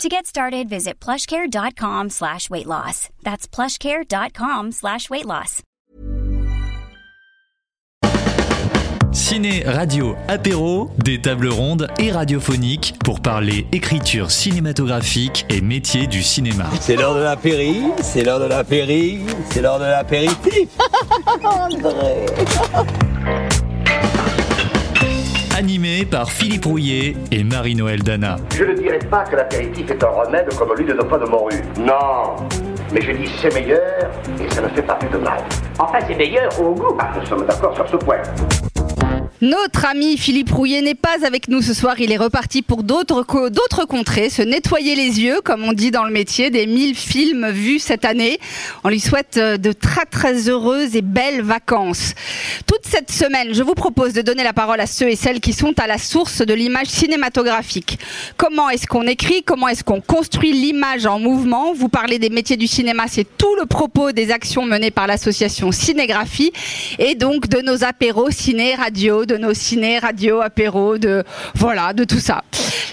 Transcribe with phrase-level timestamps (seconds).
[0.00, 3.08] To get started, visit plushcare.com slash weight loss.
[3.22, 5.62] That's plushcare.com slash weight loss.
[9.12, 16.22] Ciné, radio, apéro, des tables rondes et radiophoniques pour parler écriture cinématographique et métier du
[16.22, 16.64] cinéma.
[16.80, 20.68] C'est l'heure de l'apéri, c'est l'heure de l'apéri, c'est l'heure de l'apéritif.
[21.44, 22.24] André.
[25.62, 28.34] Animé par Philippe Rouillet et Marie-Noël Dana.
[28.52, 31.62] Je ne dirais pas que l'apéritif est un remède comme l'huile de pas de morue.
[31.78, 32.34] Non.
[32.92, 35.38] Mais je dis c'est meilleur et ça ne fait pas plus de mal.
[35.78, 36.96] Enfin, c'est meilleur au goût.
[36.98, 38.22] Ah, nous sommes d'accord sur ce point.
[39.42, 41.96] Notre ami Philippe Rouillet n'est pas avec nous ce soir.
[41.98, 45.90] Il est reparti pour d'autres co- d'autres contrées, se nettoyer les yeux, comme on dit
[45.90, 48.38] dans le métier, des 1000 films vus cette année.
[48.84, 52.14] On lui souhaite euh, de très très heureuses et belles vacances.
[52.68, 55.52] Toute cette semaine, je vous propose de donner la parole à ceux et celles qui
[55.52, 57.98] sont à la source de l'image cinématographique.
[58.36, 59.42] Comment est-ce qu'on écrit?
[59.42, 61.72] Comment est-ce qu'on construit l'image en mouvement?
[61.74, 65.72] Vous parlez des métiers du cinéma, c'est tout le propos des actions menées par l'association
[65.72, 66.52] Cinégraphie
[67.00, 72.20] et donc de nos apéros ciné radio, nos ciné radio apéros, de voilà, de tout
[72.20, 72.42] ça.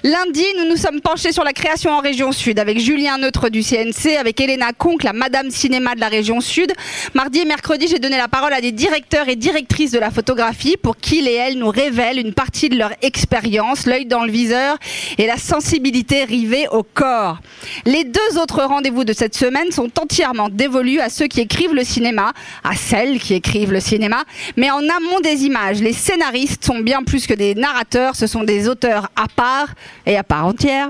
[0.04, 3.62] Lundi, nous nous sommes penchés sur la création en région sud avec Julien Neutre du
[3.62, 6.72] CNC, avec Elena Conque, la Madame Cinéma de la région sud.
[7.14, 10.78] Mardi et mercredi, j'ai donné la parole à des directeurs et directrices de la photographie
[10.78, 14.78] pour qu'ils et elles nous révèlent une partie de leur expérience, l'œil dans le viseur
[15.18, 17.40] et la sensibilité rivée au corps.
[17.86, 21.84] Les deux autres rendez-vous de cette semaine sont entièrement dévolus à ceux qui écrivent le
[21.84, 22.32] cinéma,
[22.64, 24.24] à celles qui écrivent le cinéma,
[24.56, 25.82] mais en amont des images.
[25.82, 26.29] Les scénaristes
[26.62, 29.68] sont bien plus que des narrateurs, ce sont des auteurs à part
[30.06, 30.90] et à part entière.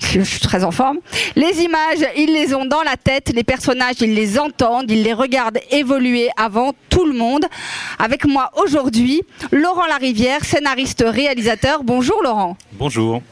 [0.00, 0.98] Je, je suis très en forme.
[1.36, 5.12] Les images, ils les ont dans la tête, les personnages, ils les entendent, ils les
[5.12, 7.46] regardent évoluer avant tout le monde.
[7.98, 9.22] Avec moi aujourd'hui,
[9.52, 11.82] Laurent Larivière, scénariste réalisateur.
[11.84, 12.56] Bonjour Laurent.
[12.72, 13.22] Bonjour.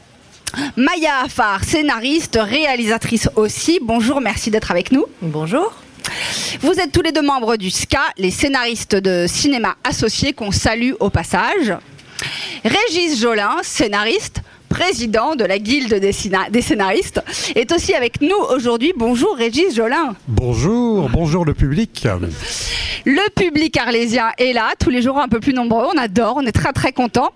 [0.75, 3.79] Maya Affar, scénariste, réalisatrice aussi.
[3.81, 5.05] Bonjour, merci d'être avec nous.
[5.21, 5.73] Bonjour.
[6.61, 10.93] Vous êtes tous les deux membres du SCA, les scénaristes de cinéma associés qu'on salue
[10.99, 11.73] au passage.
[12.63, 17.21] Régis Jolin, scénariste, président de la Guilde des, scéna- des scénaristes,
[17.55, 18.93] est aussi avec nous aujourd'hui.
[18.95, 20.15] Bonjour Régis Jolin.
[20.27, 22.07] Bonjour, bonjour le public.
[23.05, 25.85] Le public arlésien est là, tous les jours un peu plus nombreux.
[25.93, 27.29] On adore, on est très très content.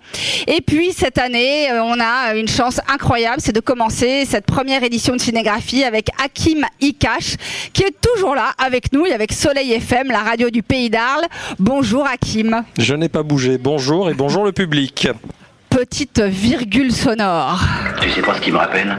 [0.46, 4.82] Et puis cette année, euh, on a une chance incroyable, c'est de commencer cette première
[4.82, 7.36] édition de cinégraphie avec Hakim Ikash,
[7.72, 11.26] qui est toujours là avec nous et avec Soleil FM, la radio du Pays d'Arles.
[11.58, 12.64] Bonjour Hakim.
[12.78, 13.56] Je n'ai pas bougé.
[13.58, 15.08] Bonjour et bonjour le public.
[15.74, 17.58] Petite virgule sonore.
[18.00, 18.96] Tu sais pas ce qui me rappelle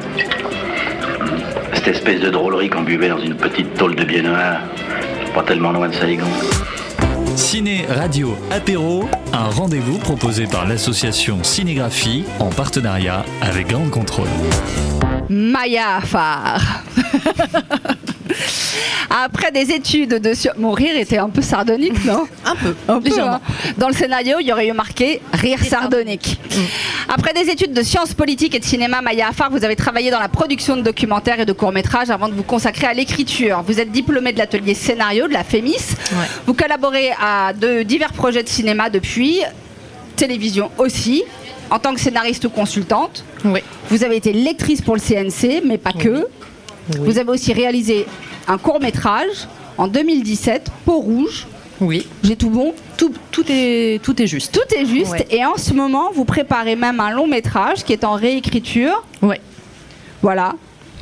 [1.73, 4.57] Cette espèce de drôlerie qu'on buvait dans une petite tôle de biais noir,
[5.35, 6.25] pas tellement loin de Saigon.
[7.35, 14.27] Ciné, radio, apéro, un rendez-vous proposé par l'association Cinégraphie en partenariat avec Grande Contrôle.
[15.29, 16.83] Maya Affar.
[19.09, 20.57] Après des études de sciences...
[20.57, 22.25] Mon rire était un peu sardonique, non?
[22.45, 23.39] Un peu, Un peu, hein.
[23.77, 26.39] Dans le scénario, il y aurait eu marqué rire sardonique.
[27.09, 30.19] Après des études de sciences politiques et de cinéma, Maya Affar, vous avez travaillé dans
[30.19, 33.63] la production de documentaires et de courts-métrages avant de vous consacrer à l'écriture.
[33.67, 35.95] Vous êtes diplômé de l'atelier scénario de la FEMIS.
[36.11, 36.25] Ouais.
[36.45, 39.41] Vous collaborez à de divers projets de cinéma depuis,
[40.15, 41.23] télévision aussi,
[41.69, 43.23] en tant que scénariste ou consultante.
[43.45, 43.61] Oui.
[43.89, 46.27] Vous avez été lectrice pour le CNC, mais pas que.
[46.99, 48.05] Vous avez aussi réalisé
[48.47, 51.47] un court métrage en 2017, Peau rouge.
[51.81, 52.07] Oui.
[52.23, 54.53] J'ai tout bon Tout, tout, est, tout est juste.
[54.53, 55.11] Tout est juste.
[55.11, 55.27] Ouais.
[55.31, 59.03] Et en ce moment, vous préparez même un long métrage qui est en réécriture.
[59.21, 59.41] Ouais.
[60.21, 60.53] Voilà.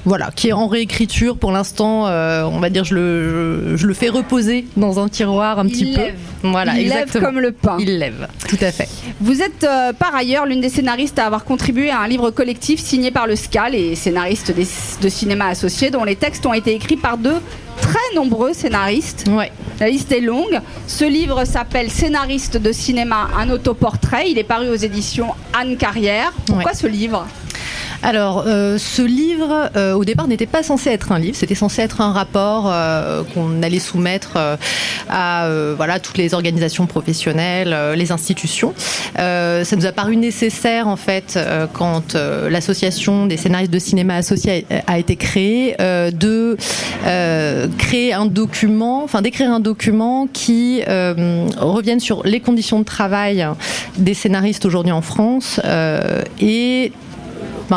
[0.06, 2.07] Voilà, qui est en réécriture pour l'instant.
[2.07, 5.66] euh, on va dire, je le, je, je le fais reposer dans un tiroir un
[5.67, 6.01] petit Il peu.
[6.01, 6.16] lève.
[6.44, 7.25] Voilà, Il lève exactement.
[7.28, 7.78] comme le pain.
[7.79, 8.90] Il lève, tout à fait.
[9.20, 12.79] Vous êtes euh, par ailleurs l'une des scénaristes à avoir contribué à un livre collectif
[12.79, 14.66] signé par le SCA, les scénaristes des-
[15.02, 17.34] de cinéma associés, dont les textes ont été écrits par de
[17.79, 19.25] très nombreux scénaristes.
[19.29, 19.52] Ouais.
[19.79, 20.59] La liste est longue.
[20.87, 24.29] Ce livre s'appelle Scénariste de cinéma, un autoportrait.
[24.29, 25.28] Il est paru aux éditions
[25.59, 26.34] Anne Carrière.
[26.46, 26.78] Pourquoi Ouais.
[26.78, 27.25] ce livre?
[28.03, 31.83] Alors, euh, ce livre, euh, au départ, n'était pas censé être un livre, c'était censé
[31.83, 34.37] être un rapport euh, qu'on allait soumettre
[35.09, 38.73] à voilà, toutes les organisations professionnelles, les institutions.
[39.15, 41.37] ça nous a paru nécessaire, en fait,
[41.73, 46.57] quand l'association des scénaristes de cinéma associés a, a été créée, de
[47.77, 53.45] créer un document, enfin d'écrire un document qui revienne sur les conditions de travail
[53.97, 55.59] des scénaristes aujourd'hui en France
[56.39, 56.91] et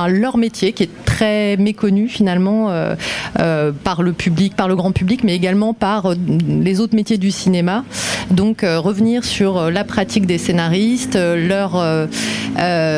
[0.09, 2.95] leur métier qui est très méconnu finalement euh,
[3.39, 6.15] euh, par le public, par le grand public, mais également par euh,
[6.49, 7.85] les autres métiers du cinéma.
[8.31, 12.09] Donc revenir sur la pratique des scénaristes, leurs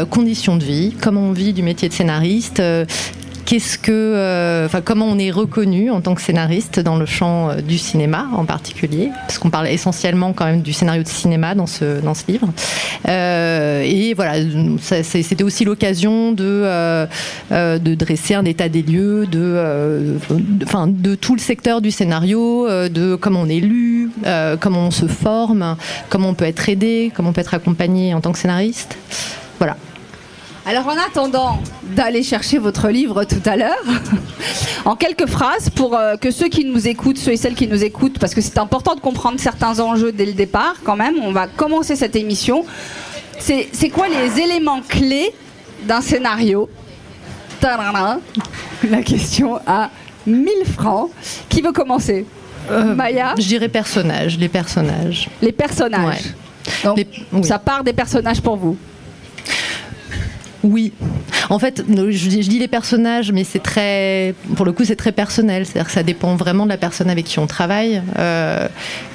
[0.09, 2.63] conditions de vie, comment on vit du métier de scénariste,
[3.89, 8.27] Euh, comment on est reconnu en tant que scénariste dans le champ euh, du cinéma
[8.35, 12.15] en particulier, parce qu'on parle essentiellement quand même du scénario de cinéma dans ce dans
[12.15, 12.49] ce livre.
[13.09, 14.35] Euh, et voilà,
[14.81, 17.07] c'était aussi l'occasion de
[17.51, 20.17] de dresser un état des lieux, de,
[20.65, 24.11] enfin, de, tout le secteur du scénario, de comment on est lu,
[24.61, 25.77] comment on se forme,
[26.09, 28.97] comment on peut être aidé, comment on peut être accompagné en tant que scénariste.
[29.59, 29.77] Voilà.
[30.67, 31.61] Alors en attendant
[31.95, 33.85] d'aller chercher votre livre tout à l'heure,
[34.85, 37.85] en quelques phrases pour euh, que ceux qui nous écoutent, ceux et celles qui nous
[37.85, 41.33] écoutent, parce que c'est important de comprendre certains enjeux dès le départ quand même, on
[41.33, 42.65] va commencer cette émission.
[43.39, 45.33] C'est quoi les éléments clés
[45.85, 46.69] d'un scénario?
[48.91, 49.91] La question à
[50.27, 51.11] 1000 francs.
[51.49, 52.27] Qui veut commencer?
[52.71, 53.35] Euh, Maya?
[53.39, 55.29] Je dirais personnages, les personnages.
[55.43, 56.35] Les personnages.
[56.85, 56.99] Donc,
[57.45, 58.77] ça part des personnages pour vous
[60.67, 60.93] oui.
[61.51, 65.67] En fait, je dis, les personnages, mais c'est très, pour le coup, c'est très personnel.
[65.67, 68.03] C'est-à-dire que ça dépend vraiment de la personne avec qui on travaille.
[68.19, 68.69] Euh,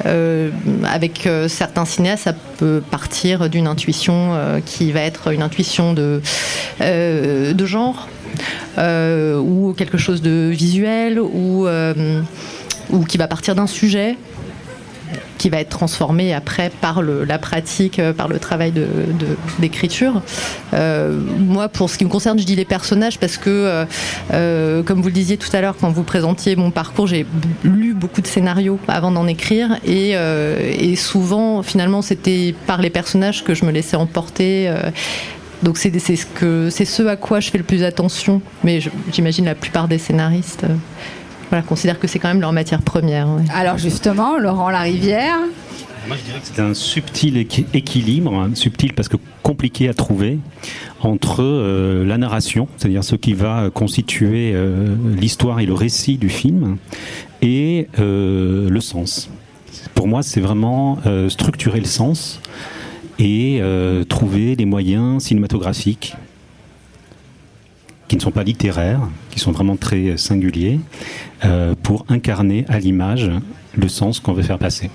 [0.06, 0.50] euh,
[0.85, 6.21] avec euh, certains cinéastes, ça peut partir d'une intuition qui va être une intuition de,
[7.65, 8.07] genre
[8.39, 11.68] ou quelque chose de visuel ou
[13.07, 14.18] qui va partir d'un sujet
[15.37, 18.73] qui va être transformé après par la pratique, euh, par le travail
[19.59, 20.21] d'écriture.
[20.73, 23.85] Euh, moi, pour ce qui me concerne, je dis les personnages parce que,
[24.33, 27.25] euh, comme vous le disiez tout à l'heure, quand vous présentiez mon parcours, j'ai
[27.63, 30.15] lu beaucoup de scénarios avant d'en écrire et,
[30.95, 34.71] souvent, finalement, c'était par les personnages que je me laissais emporter.
[35.63, 35.89] donc c'est
[36.85, 38.79] ce à quoi je fais le plus attention, mais
[39.11, 40.65] j'imagine la plupart des scénaristes
[41.51, 43.27] voilà, considèrent que c'est quand même leur matière première.
[43.53, 45.38] Alors justement, Laurent Larivière
[46.07, 50.39] moi, je dirais que c'est un subtil équilibre, hein, subtil parce que compliqué à trouver,
[51.00, 56.30] entre euh, la narration, c'est-à-dire ce qui va constituer euh, l'histoire et le récit du
[56.30, 56.77] film,
[57.44, 59.30] et euh, le sens.
[59.94, 60.97] Pour moi, c'est vraiment
[61.30, 62.42] structurer le sens
[63.19, 63.62] et
[64.09, 66.15] trouver les moyens cinématographiques
[68.11, 68.99] qui ne sont pas littéraires,
[69.29, 70.81] qui sont vraiment très singuliers,
[71.45, 73.31] euh, pour incarner à l'image
[73.73, 74.91] le sens qu'on veut faire passer.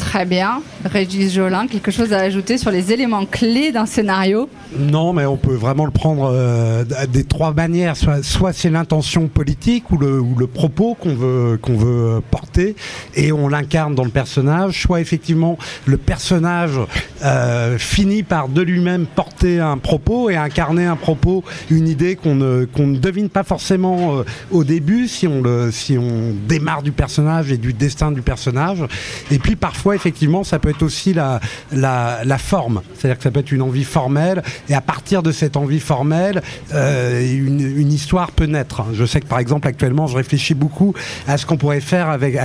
[0.00, 0.60] Très bien.
[0.88, 5.36] Régis Jolin, quelque chose à ajouter sur les éléments clés d'un scénario Non, mais on
[5.36, 7.94] peut vraiment le prendre euh, des trois manières.
[7.96, 12.74] Soit, c'est l'intention politique ou le, propos qu'on veut, qu'on veut porter
[13.14, 14.82] et on l'incarne dans le personnage.
[14.82, 16.80] Soit effectivement le personnage
[17.24, 22.34] euh, finit par de lui-même porter un propos et incarner un propos, une idée qu'on
[22.34, 26.82] ne, qu'on ne devine pas forcément euh, au début si on, le, si on démarre
[26.82, 28.84] du personnage et du destin du personnage.
[29.30, 31.40] Et puis parfois, effectivement, ça peut être aussi la,
[31.72, 32.82] la, forme.
[32.94, 36.42] C'est-à-dire que ça peut être une envie formelle, et à partir de cette envie formelle,
[36.74, 38.84] euh, une, histoire peut naître.
[38.92, 40.94] Je sais que par exemple, actuellement, je réfléchis beaucoup
[41.26, 42.36] à ce qu'on pourrait faire avec,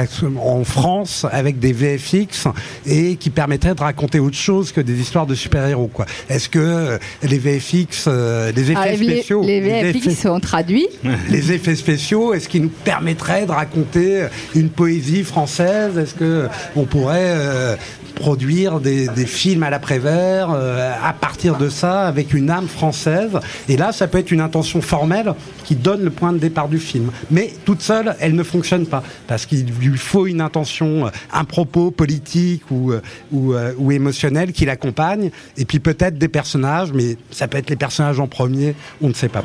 [0.42, 2.48] en France avec des VFX
[2.86, 5.90] et qui permettrait de raconter autre chose que des histoires de super-héros.
[5.94, 6.06] Quoi.
[6.30, 9.44] Est-ce que euh, les VFX, euh, les effets ah, spéciaux...
[9.44, 10.88] Les, VFX sont traduits.
[11.30, 15.98] Les effets spéciaux, est-ce qu'ils nous permettraient de raconter une poésie française?
[15.98, 17.78] Est-ce qu'on pourrait
[18.16, 23.32] produire des, films à l'après-vert euh, à partir de ça avec une âme française.
[23.70, 26.80] Et là, ça peut être une intention formelle qui donne le point de départ du
[26.80, 27.12] film.
[27.32, 31.44] Mais toute seule, elle ne fonctionne pas parce qu'il lui faut une intention, euh, un
[31.44, 33.02] propos politique ou, euh,
[33.32, 35.32] ou, ou émotionnel qui l'accompagne.
[35.58, 39.14] Et puis peut-être des personnages, mais ça peut être les personnages en premier, on ne
[39.14, 39.44] sait pas.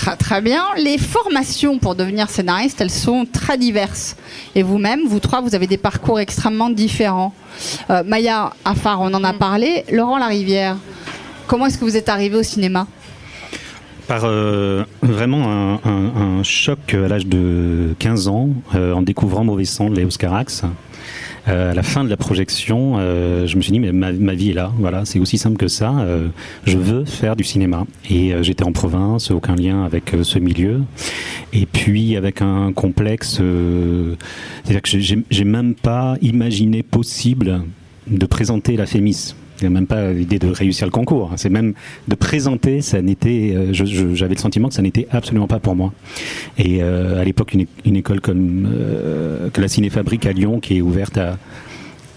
[0.00, 0.64] Très, très bien.
[0.78, 4.16] Les formations pour devenir scénariste, elles sont très diverses.
[4.54, 7.34] Et vous-même, vous trois, vous avez des parcours extrêmement différents.
[7.90, 9.38] Euh, Maya Afar, on en a mm.
[9.38, 9.84] parlé.
[9.92, 10.78] Laurent Larivière,
[11.46, 12.86] comment est-ce que vous êtes arrivé au cinéma?
[14.08, 19.90] Par euh, vraiment un, choc à l'âge de 15 ans, euh, en découvrant Mauvais Sang
[19.90, 20.62] de Léo Carax.
[21.50, 24.72] À la fin de la projection, je me suis dit mais ma, vie est là.
[24.78, 25.92] Voilà, c'est aussi simple que ça.
[26.64, 27.84] je veux faire du cinéma.
[28.08, 30.82] Et j'étais en province, aucun lien avec ce milieu.
[31.52, 33.40] Et puis avec un complexe,
[34.64, 37.62] c'est-à-dire que j'ai même pas imaginé possible
[38.06, 39.34] de présenter la Fémis.
[39.60, 41.32] Il n'y a même pas l'idée de réussir le concours.
[41.36, 41.74] C'est même
[42.08, 45.92] de présenter, ça n'était, euh, j'avais le sentiment que ça n'était absolument pas pour moi.
[46.58, 50.80] Et euh, à l'époque, une, école comme euh, que la Cinéfabrique à Lyon, qui est
[50.80, 51.38] ouverte à,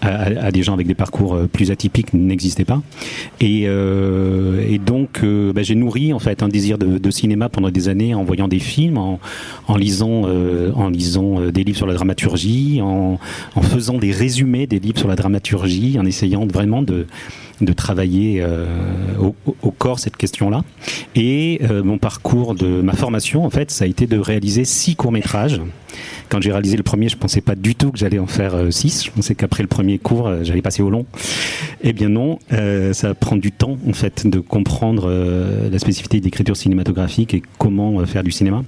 [0.04, 2.82] à, des gens avec des parcours euh, plus atypiques n'existait pas.
[3.40, 7.48] Et, euh, et donc, euh, bah, j'ai nourri en fait un désir de, de, cinéma
[7.48, 9.20] pendant des années en voyant des films, en,
[9.68, 13.18] en lisant, euh, en lisant des livres sur la dramaturgie, en,
[13.54, 17.06] en, faisant des résumés des livres sur la dramaturgie, en essayant vraiment de
[17.60, 18.66] de travailler euh,
[19.20, 20.64] au, au, corps cette question-là.
[21.14, 24.96] Et euh, mon parcours de ma formation, en fait, ça a été de réaliser six
[24.96, 25.60] courts métrages
[26.28, 28.70] quand j'ai réalisé le premier, je pensais pas du tout que j'allais en faire euh,
[28.70, 29.04] six.
[29.04, 31.06] Je pensais qu'après le premier cours, euh, j'allais passer au long.
[31.82, 35.10] Eh bien non, euh, ça prend du temps en fait de comprendre
[35.70, 38.64] la spécificité d'écriture cinématographique et comment faire du cinéma.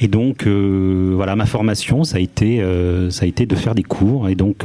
[0.00, 2.64] Et donc voilà, ma formation, ça a été
[3.10, 4.64] ça a été de faire des cours et donc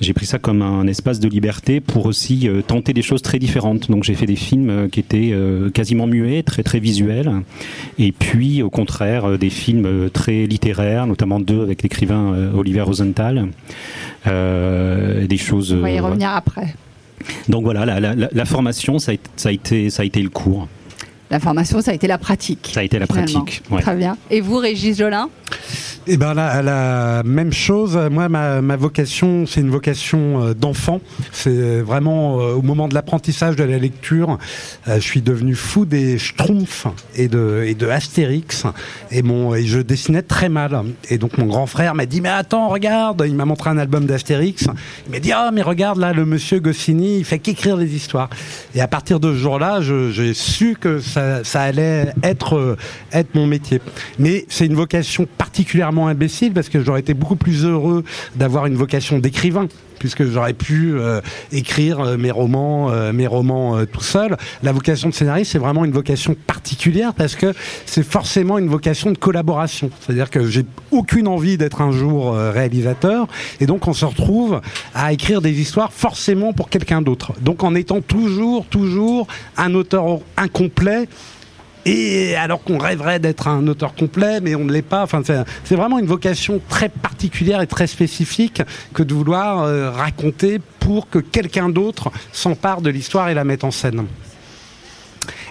[0.00, 3.38] j'ai pris ça comme un espace de liberté pour aussi euh, tenter des choses très
[3.38, 3.90] différentes.
[3.90, 7.30] Donc j'ai fait des films euh, qui étaient euh, quasiment muets, très très visuels,
[7.98, 13.48] et puis au contraire des films très littéraires, notamment deux avec l'écrivain Olivier Rosenthal,
[14.24, 15.72] des choses.
[15.72, 16.74] On va y revenir après.
[17.48, 20.30] Donc voilà, la, la, la formation, ça a, ça a, été, ça a été le
[20.30, 20.68] cours.
[21.30, 22.70] La formation, ça a été la pratique.
[22.72, 23.62] Ça a été la pratique.
[23.70, 23.82] Ouais.
[23.82, 24.16] Très bien.
[24.30, 25.28] Et vous, Régis Jolin
[26.06, 27.98] eh ben la, la, même chose.
[28.10, 31.00] Moi, ma, ma vocation, c'est une vocation euh, d'enfant.
[31.30, 34.38] C'est vraiment euh, au moment de l'apprentissage de la lecture,
[34.88, 38.64] euh, je suis devenu fou des Schtroumpfs et de, et de Astérix.
[39.10, 40.84] Et mon, et je dessinais très mal.
[41.10, 43.22] Et donc mon grand frère m'a dit mais attends, regarde.
[43.26, 44.68] Il m'a montré un album d'Astérix.
[45.06, 48.30] Il m'a dit ah mais regarde là, le monsieur Goscinny, il fait qu'écrire des histoires.
[48.74, 52.76] Et à partir de ce jour-là, j'ai su que ça, ça allait être
[53.12, 53.80] être mon métier.
[54.18, 58.04] Mais c'est une vocation particulièrement imbécile parce que j'aurais été beaucoup plus heureux
[58.36, 59.68] d'avoir une vocation d'écrivain
[60.00, 61.20] puisque j'aurais pu euh,
[61.52, 64.36] écrire euh, mes romans, euh, mes romans tout seul.
[64.64, 67.54] La vocation de scénariste, c'est vraiment une vocation particulière parce que
[67.86, 69.90] c'est forcément une vocation de collaboration.
[70.00, 73.28] C'est-à-dire que j'ai aucune envie d'être un jour réalisateur,
[73.60, 74.62] et donc on se retrouve
[74.94, 77.34] à écrire des histoires forcément pour quelqu'un d'autre.
[77.42, 79.26] Donc en étant toujours, toujours
[79.58, 81.08] un auteur incomplet
[81.86, 85.06] et alors qu'on rêverait d'être un auteur complet, mais on ne l'est pas.
[85.64, 88.62] C'est vraiment une vocation très particulière et très spécifique
[88.94, 93.64] que de vouloir euh, raconter pour que quelqu'un d'autre s'empare de l'histoire et la mette
[93.64, 94.06] en scène.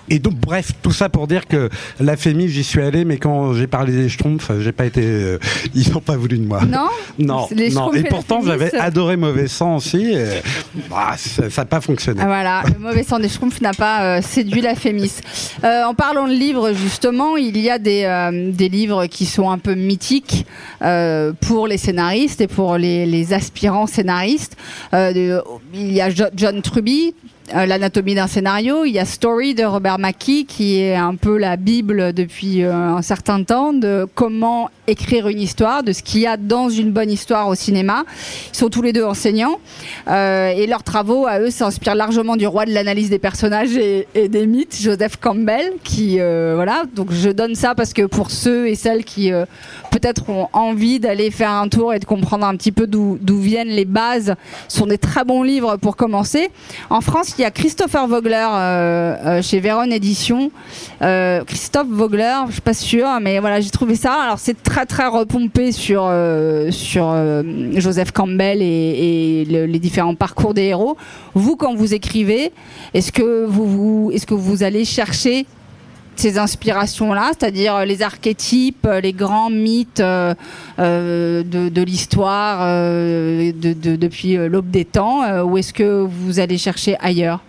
[0.10, 3.54] Et donc, bref, tout ça pour dire que la FEMI, j'y suis allé, mais quand
[3.54, 5.02] j'ai parlé des Schtroumpfs, j'ai pas été.
[5.04, 5.40] Euh,
[5.76, 6.62] ils n'ont pas voulu de moi.
[6.66, 6.88] Non
[7.18, 7.94] Non, non.
[7.94, 10.16] Et, pourtant, j'avais adoré Mauvais Sang aussi.
[10.90, 12.22] bah, ça n'a pas fonctionné.
[12.24, 15.12] Ah, voilà, le Mauvais Sang des Schtroumpfs n'a pas euh, séduit la FEMIS.
[15.64, 19.58] Euh, en parlant de livres, justement, il y a des, des livres qui sont un
[19.58, 20.46] peu mythiques
[21.42, 24.56] pour les scénaristes et pour les, les aspirants scénaristes.
[24.94, 25.42] il
[25.74, 27.14] y a John Truby,
[27.54, 28.86] l'anatomie d'un scénario.
[28.86, 32.74] Il y a Story de Robert Mackie qui est un peu la bible depuis euh,
[32.74, 36.92] un certain temps de comment écrire une histoire, de ce qu'il y a dans une
[36.92, 38.06] bonne histoire au cinéma.
[38.54, 39.60] Ils sont tous les deux enseignants
[40.08, 44.08] euh, et leurs travaux à eux s'inspirent largement du roi de l'analyse des personnages et,
[44.16, 45.74] des mythes, Joseph Campbell.
[45.84, 49.32] Qui voilà, donc je donne ça parce que pour ceux et celles qui
[49.92, 53.70] peut-être ont envie d'aller faire un tour et de comprendre un petit peu d'où viennent
[53.70, 54.36] les bases,
[54.68, 56.50] sont des très bons livres pour commencer.
[56.90, 60.52] En France, il y a Christopher Vogler euh, euh, chez Véron Édition.
[61.02, 64.14] Euh, Christophe Vogler, je suis pas sûre, mais voilà, j'ai trouvé ça.
[64.14, 66.12] Alors c'est très très repompé sur
[67.76, 70.98] Joseph Campbell et, les différents parcours des héros.
[71.34, 72.52] Vous, quand vous écrivez,
[72.94, 75.46] est-ce que vous allez chercher
[76.20, 84.86] ces inspirations-là, c'est-à-dire les archétypes, les grands mythes de, de l'histoire de, depuis l'aube des
[84.86, 87.40] temps, ou est-ce que vous allez chercher ailleurs?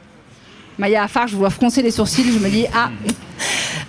[0.79, 2.91] Maya Afar, je vois froncer les sourcils, je me dis ah.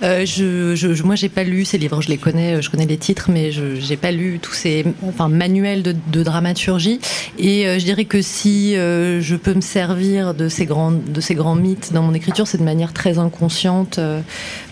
[0.03, 2.01] Euh, je, je, moi, j'ai pas lu ces livres.
[2.01, 5.29] Je les connais, je connais les titres, mais je j'ai pas lu tous ces enfin,
[5.29, 7.00] manuels de, de dramaturgie.
[7.38, 11.22] Et euh, je dirais que si euh, je peux me servir de ces grands de
[11.22, 14.00] ces grands mythes dans mon écriture, c'est de manière très inconsciente.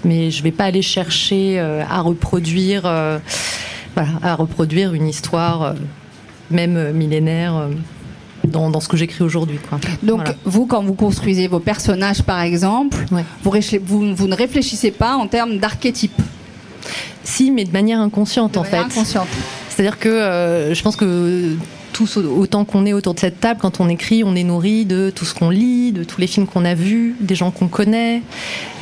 [0.03, 2.81] mais je vais pas aller chercher à reproduire,
[3.95, 5.75] voilà, à reproduire une histoire,
[6.51, 7.69] même millénaire
[8.49, 9.59] dans, ce que j'écris aujourd'hui.
[10.03, 12.97] Donc, vous, quand vous construisez vos personnages, par exemple,
[13.43, 16.21] vous, vous, ne réfléchissez pas en termes d'archétype
[17.23, 18.77] Si, mais de manière inconsciente, en fait.
[18.77, 19.27] Inconsciente.
[19.69, 21.55] C'est-à-dire que euh, je pense que
[22.17, 25.25] autant qu'on est autour de cette table, quand on écrit, on est nourri de tout
[25.25, 28.21] ce qu'on lit, de tous les films qu'on a vus, des gens qu'on connaît,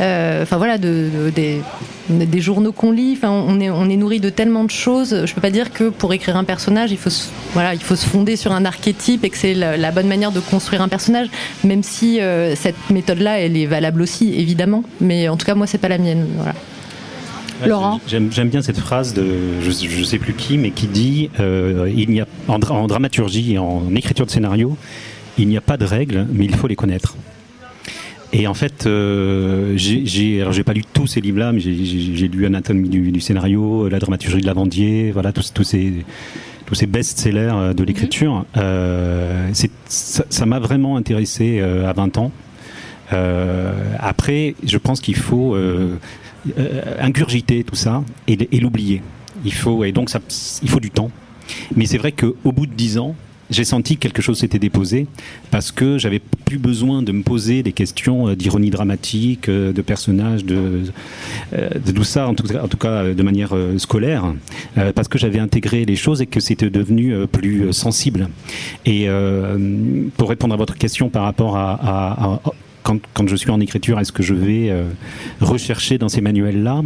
[0.01, 3.17] euh, voilà, de, des, journaux qu'on lit.
[3.23, 5.25] On est, nourri de tellement de choses.
[5.25, 8.65] Je peux pas dire que pour écrire un personnage, il faut se, fonder sur un
[8.65, 11.27] archétype et que c'est la, bonne manière de construire un personnage,
[11.63, 14.83] même si euh, cette méthode-là, elle est valable aussi, évidemment.
[15.01, 16.27] Mais en tout cas, moi, c'est pas la mienne.
[17.65, 19.25] Laurent J'aime bien cette phrase de
[19.61, 23.57] je ne sais plus qui, mais qui dit euh, il n'y a en, dramaturgie et
[23.57, 24.77] en écriture de scénario,
[25.37, 27.15] il n'y a pas de règles, mais il faut les connaître.
[28.33, 32.45] Et en fait, euh, j'ai alors j'ai pas lu tous ces livres-là, mais j'ai lu
[32.45, 35.93] Anatomie du, du, scénario, La dramaturgie de Lavandier, voilà tous, tous ces
[36.67, 38.45] tous ces best-sellers euh, de l'écriture.
[38.57, 42.31] Euh, ça m'a vraiment intéressé euh, à 20 ans.
[43.13, 45.95] Euh, après, je pense qu'il faut euh,
[46.99, 49.01] ingurgiter tout ça et, l'oublier.
[49.45, 50.19] Il faut et donc ça,
[50.61, 51.11] il faut du temps.
[51.75, 53.15] Mais c'est vrai qu'au bout de dix ans,
[53.49, 55.07] j'ai senti que quelque chose s'était déposé
[55.51, 59.81] parce que j'avais plus besoin de me poser des questions euh, d'ironie dramatique, euh, de
[59.81, 60.81] personnages, de,
[61.53, 64.33] de tout ça, en tout cas de manière scolaire,
[64.95, 68.29] parce que j'avais intégré les choses et que c'était devenu plus sensible.
[68.85, 69.07] Et
[70.17, 72.41] pour répondre à votre question par rapport à
[73.13, 74.85] quand, je suis en écriture, est-ce que je vais euh,
[75.41, 76.83] rechercher dans ces manuels-là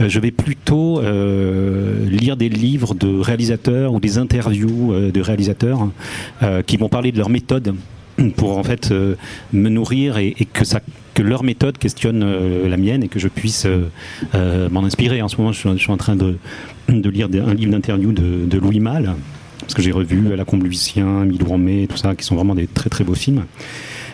[0.00, 5.88] euh, Je vais plutôt euh, lire des livres de réalisateurs ou des interviews de réalisateurs
[6.66, 7.74] qui vont parler de leur méthode
[8.36, 8.92] pour en fait
[9.52, 10.34] me nourrir et,
[11.14, 12.24] que leur méthode questionne
[12.66, 13.66] la mienne et que je puisse
[14.32, 15.22] m'en inspirer.
[15.22, 16.36] En ce moment, je suis, en train de,
[16.88, 19.14] lire un livre d'interview de, Louis Malle,
[19.60, 22.66] parce que j'ai revu La Comble Lucien, Milou Romé, tout ça, qui sont vraiment des
[22.66, 23.44] très très beaux films.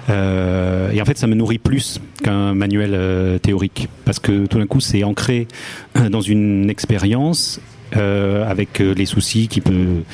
[0.09, 4.59] Euh, et en fait, ça me nourrit plus qu'un manuel euh, théorique, parce que tout
[4.59, 5.47] d'un coup, c'est ancré
[5.97, 7.61] euh, dans une expérience
[7.92, 10.04] avec les soucis qu'il peut,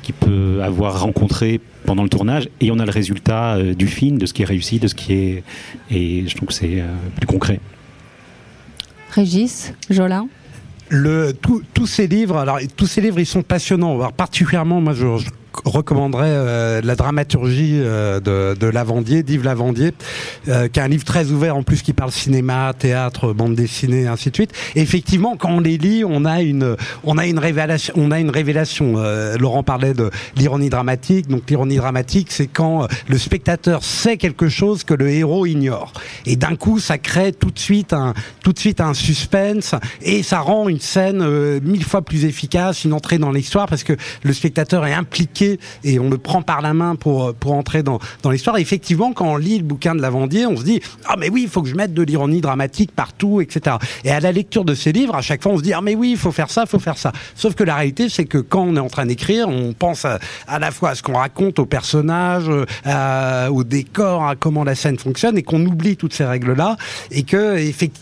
[0.00, 4.24] qui peut avoir rencontré pendant le tournage, et on a le résultat du film, de
[4.24, 5.42] ce qui est réussi, de ce qui est,
[5.90, 6.82] et je trouve que c'est
[7.16, 7.60] plus concret.
[9.10, 10.26] Régis, Jolin
[10.88, 13.96] le, tous ces livres, alors tous ces livres, ils sont passionnants.
[13.96, 15.04] Alors, particulièrement, moi, je,
[15.64, 19.92] recommanderais euh, la dramaturgie euh, de, de Lavandier, d'Yves Lavandier,
[20.48, 24.06] euh, qui est un livre très ouvert en plus qui parle cinéma, théâtre, bande dessinée,
[24.06, 24.52] ainsi de suite.
[24.74, 27.94] Effectivement, quand on les lit, on a une, on a une révélation.
[27.96, 28.94] On a une révélation.
[29.38, 31.28] Laurent parlait de l'ironie dramatique.
[31.28, 35.92] Donc l'ironie dramatique, c'est quand le spectateur sait quelque chose que le héros ignore.
[36.26, 40.22] Et d'un coup, ça crée tout de suite un, tout de suite un suspense et
[40.22, 44.32] ça rend une scène mille fois plus efficace, une entrée dans l'histoire parce que le
[44.32, 45.47] spectateur est impliqué
[45.84, 48.58] et on le prend par la main pour, pour entrer dans, dans l'histoire.
[48.58, 51.48] Effectivement, quand on lit le bouquin de Lavandier, on se dit Ah, mais oui, il
[51.48, 53.76] faut que je mette de l'ironie dramatique partout, etc.
[54.04, 55.94] Et à la lecture de ces livres, à chaque fois, on se dit Ah, mais
[55.94, 57.12] oui, il faut faire ça, il faut faire ça.
[57.34, 60.18] Sauf que la réalité, c'est que quand on est en train d'écrire, on pense à,
[60.58, 65.38] la fois à ce qu'on raconte aux personnages, au décor, à comment la scène fonctionne,
[65.38, 66.76] et qu'on oublie toutes ces règles-là,
[67.10, 67.56] et que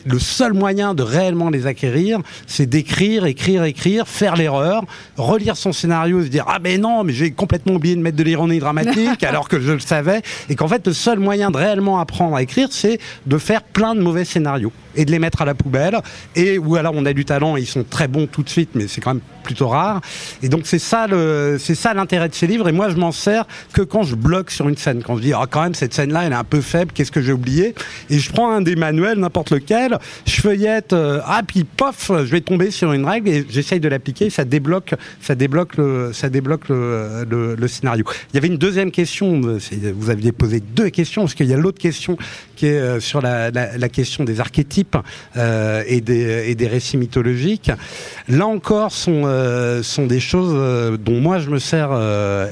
[0.04, 4.84] le seul moyen de réellement les acquérir, c'est d'écrire, écrire, écrire, faire l'erreur,
[5.16, 8.16] relire son scénario et se dire Ah, mais non, mais j'ai complètement oublié de mettre
[8.16, 11.56] de l'ironie dramatique alors que je le savais et qu'en fait le seul moyen de
[11.56, 15.42] réellement apprendre à écrire c'est de faire plein de mauvais scénarios et de les mettre
[15.42, 15.98] à la poubelle.
[16.34, 18.88] Et ou alors on a du talent ils sont très bons tout de suite mais
[18.88, 20.00] c'est quand même plutôt rare.
[20.42, 22.68] Et donc c'est ça le c'est ça l'intérêt de ces livres.
[22.68, 25.02] Et moi je m'en sers que quand je bloque sur une scène.
[25.02, 27.12] Quand je dis ah quand même cette scène là elle est un peu faible qu'est-ce
[27.12, 27.74] que j'ai oublié?
[28.10, 32.30] Et je prends un des manuels n'importe lequel je feuillette euh, ah puis pof je
[32.30, 34.30] vais tomber sur une règle et j'essaye de l'appliquer.
[34.30, 37.24] Ça débloque ça débloque le ça débloque le,
[37.58, 38.04] le, scénario.
[38.32, 39.58] Il y avait une deuxième question, euh,
[39.94, 42.16] vous aviez posé deux questions, parce qu'il y a l'autre question
[42.54, 43.50] qui est euh, sur la,
[43.88, 44.85] question des archétypes
[45.36, 47.70] euh, et, des, récits mythologiques.
[48.28, 49.24] Là encore, sont,
[49.82, 51.90] sont des choses dont moi je me sers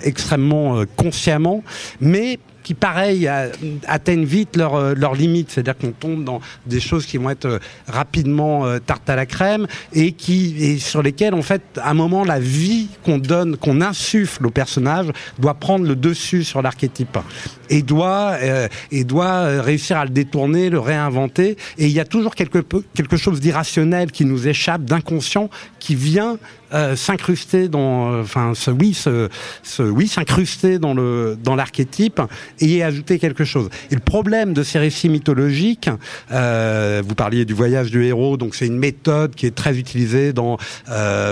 [0.03, 1.63] extrêmement consciemment,
[2.01, 3.31] mais qui, pareil,
[3.87, 5.51] atteignent vite leurs euh, limites.
[5.51, 9.27] C'est-à-dire qu'on tombe dans des choses qui vont être euh, rapidement euh, tarte à la
[9.27, 13.57] crème et, qui, et sur lesquelles, en fait, à un moment, la vie qu'on donne,
[13.57, 15.07] qu'on insuffle au personnage
[15.39, 17.19] doit prendre le dessus sur l'archétype
[17.69, 18.37] et doit,
[18.91, 21.57] et doit réussir à le détourner, le réinventer.
[21.79, 22.59] Et il y a toujours quelque,
[22.95, 26.39] quelque chose d'irrationnel qui nous échappe, d'inconscient, qui vient
[26.75, 29.29] euh, s'incruster dans, euh, enfin, ce oui, ce,
[29.83, 32.21] oui, s'incruster dans le dans l'archétype
[32.59, 33.69] et y ajouter quelque chose.
[33.93, 35.89] Et le problème de ces récits mythologiques,
[36.33, 40.33] euh, vous parliez du voyage du héros, donc c'est une méthode qui est très utilisée
[40.33, 40.59] dans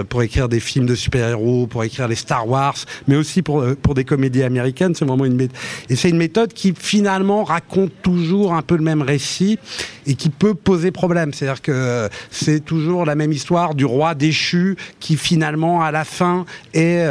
[0.08, 2.76] pour écrire des films de super-héros, pour écrire les Star Wars,
[3.08, 4.94] mais aussi pour pour des comédies américaines.
[4.94, 5.56] C'est vraiment une méthode.
[5.88, 9.58] Et c'est une méthode qui finalement raconte toujours un peu le même récit
[10.06, 11.32] et qui peut poser problème.
[11.34, 16.44] C'est-à-dire que c'est toujours la même histoire du roi déchu qui finalement à la fin
[16.74, 17.02] et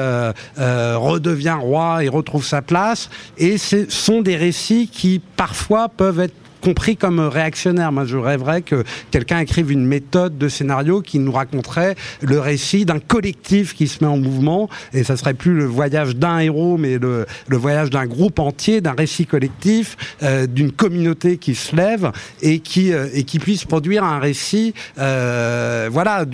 [0.58, 3.10] redevient roi et retrouve sa place.
[3.38, 7.92] Et ce sont des récits qui parfois peuvent être compris comme réactionnaire.
[7.92, 12.86] Moi, je rêverais que quelqu'un écrive une méthode de scénario qui nous raconterait le récit
[12.86, 16.78] d'un collectif qui se met en mouvement, et ça serait plus le voyage d'un héros,
[16.78, 22.12] mais le, voyage d'un groupe entier, d'un récit collectif, euh, d'une communauté qui se lève
[22.42, 26.26] et qui euh, et qui puisse produire un récit, euh, voilà,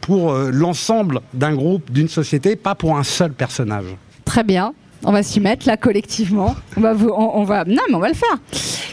[0.00, 3.86] pour l'ensemble d'un groupe, d'une société, pas pour un seul personnage.
[4.24, 4.74] Très bien.
[5.06, 6.56] On va s'y mettre là collectivement.
[6.76, 8.38] On va, va, non mais on va le faire.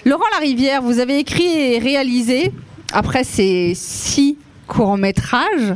[0.05, 2.51] Laurent Larivière, vous avez écrit et réalisé
[2.93, 5.75] après ces six courts métrages.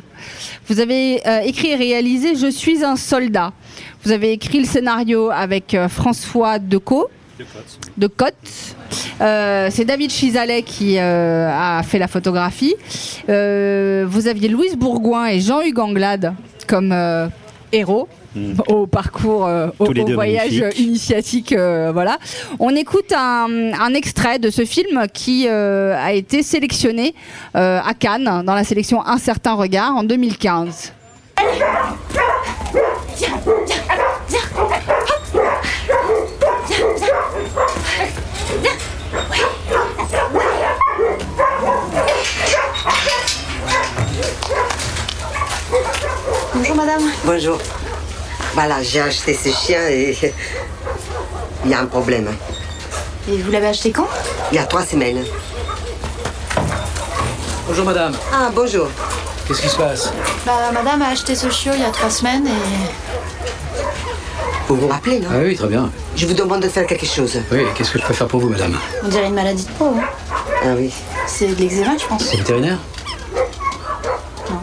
[0.67, 3.53] Vous avez euh, écrit et réalisé Je suis un soldat.
[4.03, 7.09] Vous avez écrit le scénario avec euh, François Decaux.
[7.97, 8.33] De Côte.
[9.19, 12.73] Euh, c'est David Chisalet qui a fait la photographie.
[13.27, 16.33] vous aviez Louise Bourgoin et Jean-Hugues Anglade
[16.65, 16.95] comme
[17.73, 18.07] héros.
[18.35, 18.55] Mm.
[18.67, 21.53] au parcours, euh, au, voyage initiatique.
[21.53, 22.17] Euh, voilà.
[22.59, 27.15] On écoute un, extrait de ce film qui euh, a été sélectionné
[27.53, 30.91] à Cannes dans la sélection Un certain regard en 2015.
[46.53, 47.01] Bonjour madame.
[47.25, 47.59] Bonjour.
[48.55, 50.15] Voilà, j'ai acheté ce chien et
[51.65, 52.33] il y a un problème.
[53.29, 54.07] Et vous l'avez acheté quand
[54.49, 55.25] Il y a trois semaines.
[57.67, 58.15] Bonjour madame.
[58.33, 58.87] Ah, bonjour.
[59.45, 60.13] Qu'est-ce qui se passe
[60.45, 63.81] Bah, madame a acheté ce chiot il y a trois semaines et.
[64.69, 65.91] Vous vous rappelez, non ah Oui, très bien.
[66.15, 67.37] Je vous demande de faire quelque chose.
[67.51, 69.93] Oui, qu'est-ce que je peux faire pour vous, madame On dirait une maladie de peau.
[69.99, 70.05] Hein.
[70.63, 70.93] Ah oui.
[71.27, 72.23] C'est de l'eczéma, je pense.
[72.23, 72.79] C'est vétérinaire
[74.49, 74.61] Non.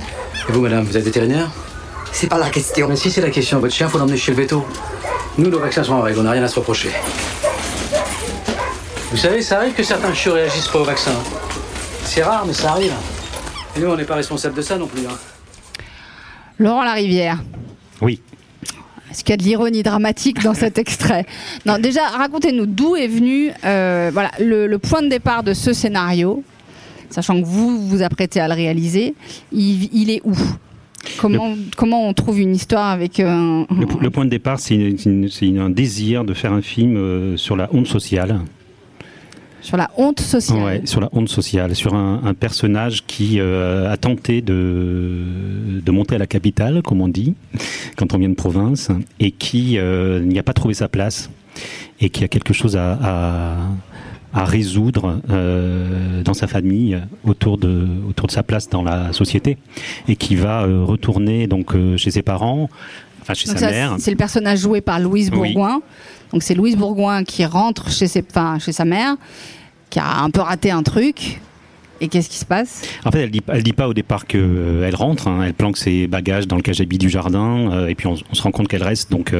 [0.49, 1.51] Et vous, madame, vous êtes vétérinaire
[2.13, 2.89] c'est pas la question.
[2.89, 4.65] Mais si c'est la question, votre chien, faut l'emmener chez le veto.
[5.39, 6.91] Nous, nos vaccins sont en règle, on n'a rien à se reprocher.
[9.11, 11.13] Vous savez, ça arrive que certains chiots réagissent pas au vaccin.
[12.05, 12.93] C'est rare, mais ça arrive.
[13.77, 15.01] Et nous, on n'est pas responsable de ça non plus.
[15.07, 15.19] Hein.
[16.59, 17.43] Laurent Larivière.
[18.01, 18.21] Oui.
[19.11, 21.27] Est-ce qu'il y a de l'ironie dramatique dans cet extrait?
[21.67, 26.43] Non, déjà, racontez-nous d'où est venu euh, voilà, le, point de départ de ce scénario,
[27.11, 29.15] sachant que vous vous apprêtez à le réaliser.
[29.51, 30.35] il est où?
[31.19, 33.67] Comment, comment on trouve une histoire avec euh, un...
[34.01, 37.87] le, point de départ, c'est un désir de faire un film euh, sur la honte
[37.87, 38.41] sociale.
[39.61, 40.63] Sur la honte sociale.
[40.63, 46.17] Ouais, sur la honte sociale, sur un, personnage qui euh, a tenté de, de monter
[46.17, 47.35] à la capitale, comme on dit,
[47.97, 48.89] quand on vient de province,
[49.21, 51.31] et qui n'y a pas trouvé sa place,
[52.01, 53.57] et qui a quelque chose à à
[54.35, 59.59] résoudre euh, dans sa famille autour de autour de sa place dans la société
[60.09, 62.71] et qui va euh, retourner donc euh, chez ses parents
[63.21, 65.83] enfin chez sa mère c'est le personnage joué par Louise Bourgoin
[66.33, 69.17] donc c'est Louise Bourgoin qui rentre chez ses enfin, chez sa mère
[69.91, 71.41] qui a un peu raté un truc
[72.01, 72.83] et qu'est-ce qui se passe?
[73.05, 75.29] En fait, elle dit, elle dit pas au départ qu'elle elle rentre.
[75.29, 75.45] Hein.
[75.47, 77.87] elle planque ses bagages dans le cajabit du jardin.
[77.87, 79.13] et puis on, on, se rend compte qu'elle reste.
[79.13, 79.33] Donc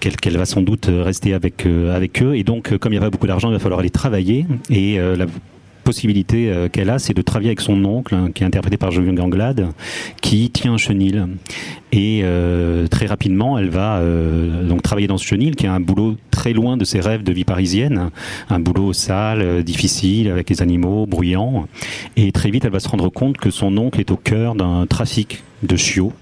[0.00, 2.36] qu'elle va sans doute rester avec, euh, avec eux.
[2.36, 4.46] Et donc, euh, comme il n'y a pas beaucoup d'argent, il va falloir aller travailler.
[4.70, 5.26] Et euh, la
[5.84, 9.12] possibilité qu'elle a, c'est de travailler avec son oncle, hein, qui est interprété par Julien
[9.12, 9.68] Ganglade,
[10.22, 11.26] qui tient un chenil.
[11.92, 12.24] Et
[12.90, 14.02] très rapidement, elle va
[14.66, 17.32] donc travailler dans ce chenil, qui est un boulot très loin de ses rêves de
[17.34, 18.08] vie parisienne,
[18.48, 21.68] un boulot sale, difficile, avec les animaux, bruyant.
[22.16, 24.86] Et très vite, elle va se rendre compte que son oncle est au cœur d'un
[24.86, 26.14] trafic de chiots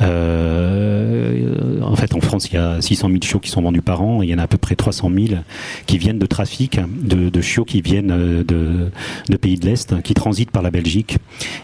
[0.00, 4.02] euh, en fait, en France, il y a 600 000 chiots qui sont vendus par
[4.02, 4.22] an.
[4.22, 5.40] Il y en a à peu près 300 000
[5.86, 10.50] qui viennent de trafic, de, chiots qui viennent euh, de, pays de l'Est, qui transitent
[10.50, 11.18] par la Belgique.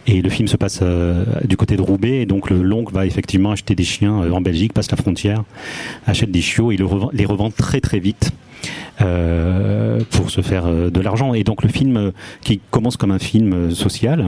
[0.07, 2.23] Et le film se passe euh, du côté de Roubaix.
[2.23, 5.45] Et donc, l'oncle va effectivement acheter des chiens en Belgique, passe la frontière,
[6.07, 8.33] achète des chiots et les revend très très vite
[9.01, 11.35] euh, pour se faire euh, de l'argent.
[11.35, 12.11] Et donc le film, euh,
[12.43, 14.25] qui commence comme un film social,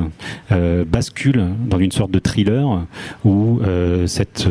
[0.87, 2.87] bascule dans une sorte de thriller
[3.25, 3.61] où
[4.07, 4.49] cette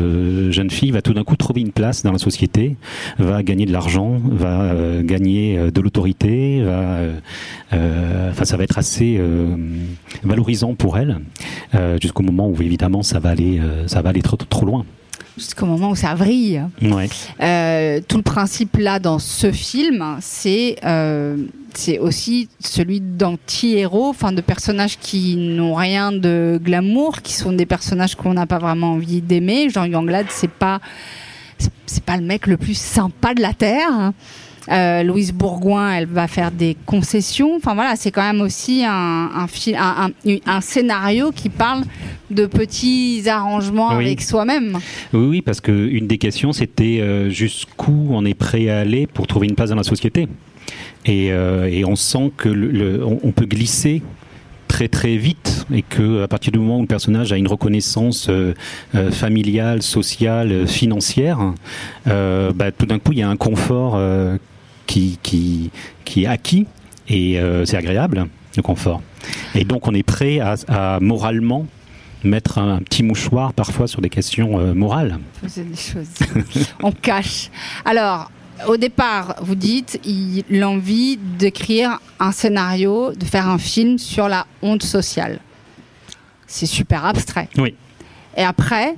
[0.50, 2.76] jeune fille va tout d'un coup trouver une place dans la société,
[3.18, 6.64] va gagner de l'argent, va gagner de l'autorité,
[7.72, 9.20] enfin ça va être assez
[10.22, 11.20] valorisant pour elle
[12.00, 14.84] jusqu'au moment où évidemment ça va aller, ça va aller trop, trop loin
[15.36, 16.62] jusqu'au moment où ça vrille.
[17.40, 21.36] Euh, tout le principe là dans ce film, c'est euh,
[21.74, 27.66] c'est aussi celui d'anti-héros, enfin de personnages qui n'ont rien de glamour, qui sont des
[27.66, 29.68] personnages qu'on n'a pas vraiment envie d'aimer.
[29.68, 30.80] Jean Yanglade, c'est pas
[31.86, 34.12] c'est pas le mec le plus sympa de la terre.
[34.70, 37.54] Euh, Louise Bourgoin, elle va faire des concessions.
[37.56, 40.10] Enfin voilà, c'est quand même aussi un, un,
[40.46, 41.84] un, scénario qui parle
[42.30, 44.78] de petits arrangements avec soi-même.
[45.12, 49.26] Oui, oui, parce qu'une des questions, c'était euh, jusqu'où on est prêt à aller pour
[49.26, 50.26] trouver une place dans la société.
[51.04, 54.02] Et, euh, et on sent que le, on, peut glisser
[54.66, 58.28] très très vite et que à partir du moment où le personnage a une reconnaissance
[59.12, 61.38] familiale, sociale, financière,
[62.04, 63.96] bah, tout d'un coup il y a un confort
[64.86, 65.70] qui, qui,
[66.04, 66.66] qui est acquis
[67.08, 69.02] et euh, c'est agréable, le confort.
[69.54, 71.66] Et donc on est prêt à, moralement
[72.24, 75.18] mettre un, petit mouchoir parfois sur des questions euh, morales.
[75.42, 76.08] Des choses.
[76.82, 77.50] on cache.
[77.84, 78.30] Alors,
[78.66, 80.00] au départ, vous dites
[80.50, 85.40] l'envie d'écrire un scénario, de faire un film sur la honte sociale.
[86.46, 87.48] C'est super abstrait.
[87.58, 87.74] Oui.
[88.36, 88.94] Et après,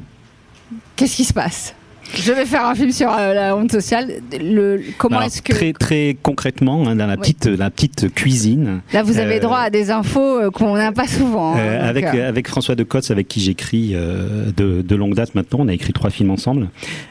[0.96, 1.74] qu'est-ce qui se passe?
[2.14, 4.20] Je vais faire un film sur euh, la honte sociale.
[4.40, 8.80] Le, comment est-ce que très très concrètement hein, dans la petite la petite cuisine.
[8.92, 11.54] Là, vous avez euh, droit à des infos euh, qu'on n'a pas souvent.
[11.54, 15.58] Hein, avec avec François de Cotz, avec qui j'écris de, de, longue date maintenant.
[15.62, 16.68] On a écrit trois films ensemble.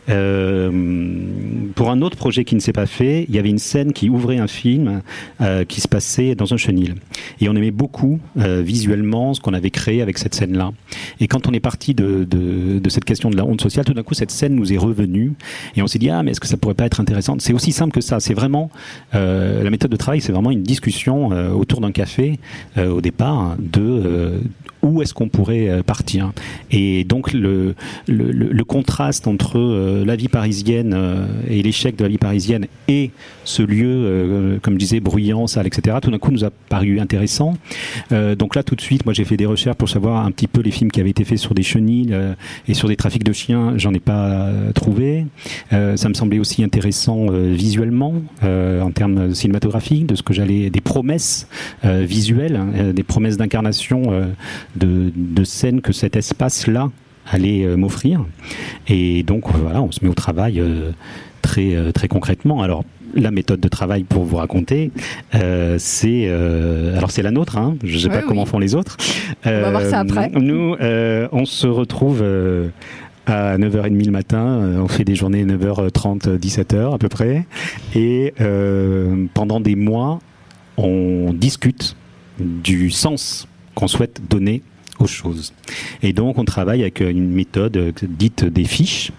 [0.07, 4.09] pour un autre projet qui ne s'est pas fait, il y avait une scène qui
[4.09, 5.01] ouvrait un film
[5.67, 6.95] qui se passait dans un chenil.
[7.39, 10.71] Et on aimait beaucoup visuellement ce qu'on avait créé avec cette scène-là.
[11.19, 13.93] Et quand on est parti de, de, de cette question de la honte sociale, tout
[13.93, 15.33] d'un coup, cette scène nous est revenu
[15.75, 17.35] et on s'est dit ah mais est-ce que ça pourrait pas être intéressant?
[17.39, 18.19] C'est aussi simple que ça.
[18.19, 18.69] C'est vraiment
[19.15, 22.39] euh, la méthode de travail, c'est vraiment une discussion euh, autour d'un café
[22.77, 24.41] euh, au départ de
[24.87, 26.31] où est-ce qu'on pourrait partir.
[26.71, 27.75] Et donc le,
[28.67, 30.97] contraste entre la vie parisienne
[31.49, 33.11] et l'échec de la vie parisienne et
[33.45, 37.55] ce lieu, comme je disais, bruyant, sale, etc., tout d'un coup nous a paru intéressant.
[38.11, 40.61] donc là tout de suite, moi j'ai fait des recherches pour savoir un petit peu
[40.61, 42.15] les films qui avaient été faits sur des chenilles
[42.67, 43.73] et sur des trafics de chiens.
[43.77, 45.25] J'en ai pas trouvé.
[45.73, 50.33] Euh, ça me semblait aussi intéressant euh, visuellement, euh, en termes cinématographiques, de ce que
[50.33, 51.47] j'allais, des promesses
[51.83, 54.11] visuelles, des promesses d'incarnation
[54.77, 56.89] de, de scènes que cet espace-là
[57.29, 58.25] allait m'offrir.
[58.87, 60.61] Et donc voilà, on se met au travail
[61.41, 62.61] très très concrètement.
[62.61, 64.91] Alors la méthode de travail pour vous raconter,
[65.77, 66.29] c'est
[66.95, 67.57] alors c'est la nôtre.
[67.57, 68.95] Hein, je ne sais pas comment font les autres.
[69.45, 70.29] on va voir ça après.
[70.29, 72.23] Nous, on se retrouve
[73.27, 74.45] à 9h30 le matin.
[74.45, 77.45] Euh, on fait des journées 9h30, 17h à peu près.
[77.95, 80.19] Et euh, pendant des mois,
[80.77, 81.95] on discute
[82.39, 84.63] du sens qu'on souhaite donner
[84.97, 85.53] aux choses.
[86.01, 89.11] Et donc on travaille avec une méthode dite des fiches,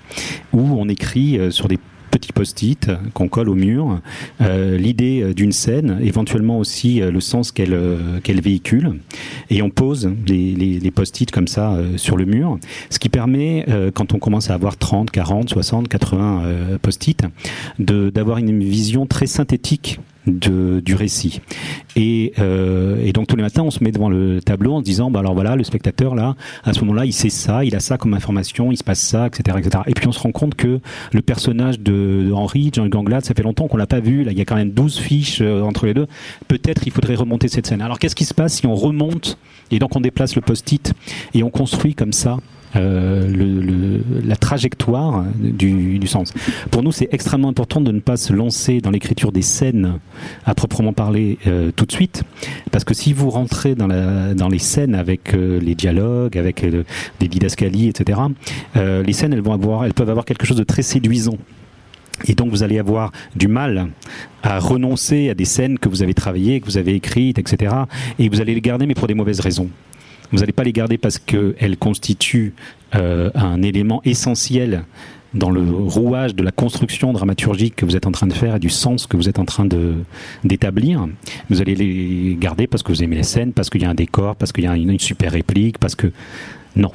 [0.52, 4.00] où on écrit euh, sur des petit post-it qu'on colle au mur,
[4.40, 7.78] euh, l'idée euh, d'une scène, éventuellement aussi euh, le sens qu'elle
[8.22, 8.98] qu'elle véhicule,
[9.50, 12.58] et on pose les, les, post-it comme ça sur le mur,
[12.90, 17.22] ce qui permet, quand on commence à avoir 30, 40, 60, 80 post-it,
[17.78, 21.40] d'avoir une vision très synthétique de, du récit.
[21.96, 24.84] Et, euh, et, donc tous les matins, on se met devant le tableau en se
[24.84, 27.80] disant, bah alors voilà, le spectateur là, à ce moment-là, il sait ça, il a
[27.80, 29.84] ça comme information, il se passe ça, etc., etc.
[29.86, 30.80] Et puis on se rend compte que
[31.12, 34.24] le personnage de, Henri, Jean Ganglade, ça fait longtemps qu'on l'a pas vu.
[34.24, 36.06] Là, il y a quand même 12 fiches euh, entre les deux.
[36.46, 37.80] Peut-être il faudrait remonter cette scène.
[37.80, 39.38] Alors qu'est-ce qui se passe si on remonte
[39.70, 40.92] et donc on déplace le post-it
[41.34, 42.38] et on construit comme ça
[42.76, 46.32] euh, la trajectoire du, sens.
[46.70, 49.98] Pour nous, c'est extrêmement important de ne pas se lancer dans l'écriture des scènes
[50.44, 52.24] à proprement parler euh, tout de suite,
[52.70, 56.64] parce que si vous rentrez dans les scènes avec euh, les dialogues, avec
[57.20, 58.20] des didascalies, etc.,
[58.74, 61.38] les scènes, elles vont avoir, elles peuvent avoir quelque chose de très séduisant.
[62.26, 63.88] Et donc vous allez avoir du mal
[64.42, 67.74] à renoncer à des scènes que vous avez travaillées, que vous avez écrites, etc.
[68.18, 69.70] Et vous allez les garder, mais pour des mauvaises raisons.
[70.32, 72.54] Vous n'allez pas les garder parce qu'elles constituent
[72.94, 74.84] euh, un élément essentiel
[75.34, 78.58] dans le rouage de la construction dramaturgique que vous êtes en train de faire et
[78.58, 79.94] du sens que vous êtes en train de
[80.44, 81.06] d'établir.
[81.50, 83.94] Vous allez les garder parce que vous aimez les scènes, parce qu'il y a un
[83.94, 86.12] décor, parce qu'il y a une, super réplique, parce que
[86.76, 86.92] non.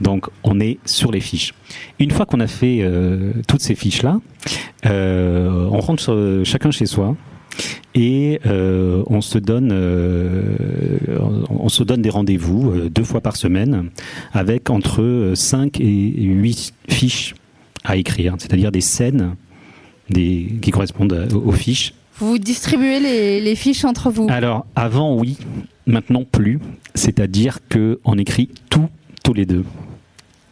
[0.00, 1.54] Donc on est sur les fiches.
[1.98, 4.20] Une fois qu'on a fait euh, toutes ces fiches là,
[4.86, 7.16] euh, on rentre chacun chez soi
[7.94, 10.56] et euh, on se donne euh,
[11.48, 13.90] on se donne des rendez-vous euh, deux fois par semaine
[14.32, 17.34] avec entre 5 et 8 fiches
[17.84, 19.36] à écrire, c'est-à-dire des scènes
[20.10, 21.94] des, qui correspondent aux, fiches.
[22.18, 24.26] Vous distribuez les, les, fiches entre vous?
[24.30, 25.38] Alors avant oui,
[25.86, 26.60] maintenant plus,
[26.94, 28.88] c'est-à-dire que on écrit tout
[29.22, 29.64] tous les deux.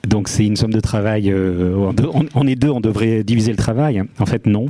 [0.07, 1.31] Donc c'est une somme de travail.
[1.31, 1.93] Euh,
[2.35, 4.03] on, est deux, on devrait diviser le travail.
[4.19, 4.67] En fait, non.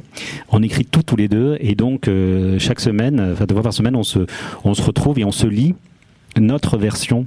[0.51, 3.73] On écrit tout tous les deux, et donc euh, chaque semaine, enfin deux fois par
[3.73, 4.21] semaine, on se,
[4.64, 5.75] on se retrouve et on se lit
[6.38, 7.27] notre version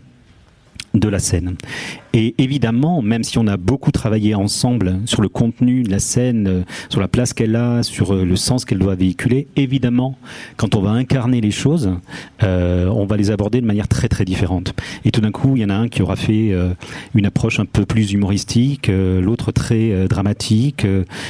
[0.96, 1.56] de la scène.
[2.14, 6.48] Et évidemment, même si on a beaucoup travaillé ensemble sur le contenu de la scène,
[6.48, 10.18] euh, sur la place qu'elle a, sur euh, le sens qu'elle doit véhiculer, évidemment,
[10.56, 11.92] quand on va incarner les choses,
[12.42, 14.74] euh, on va les aborder de manière très très différente.
[15.04, 16.54] Et tout d'un coup, il y en a un qui aura fait
[17.14, 20.88] une approche un peu plus humoristique, l'autre très dramatique,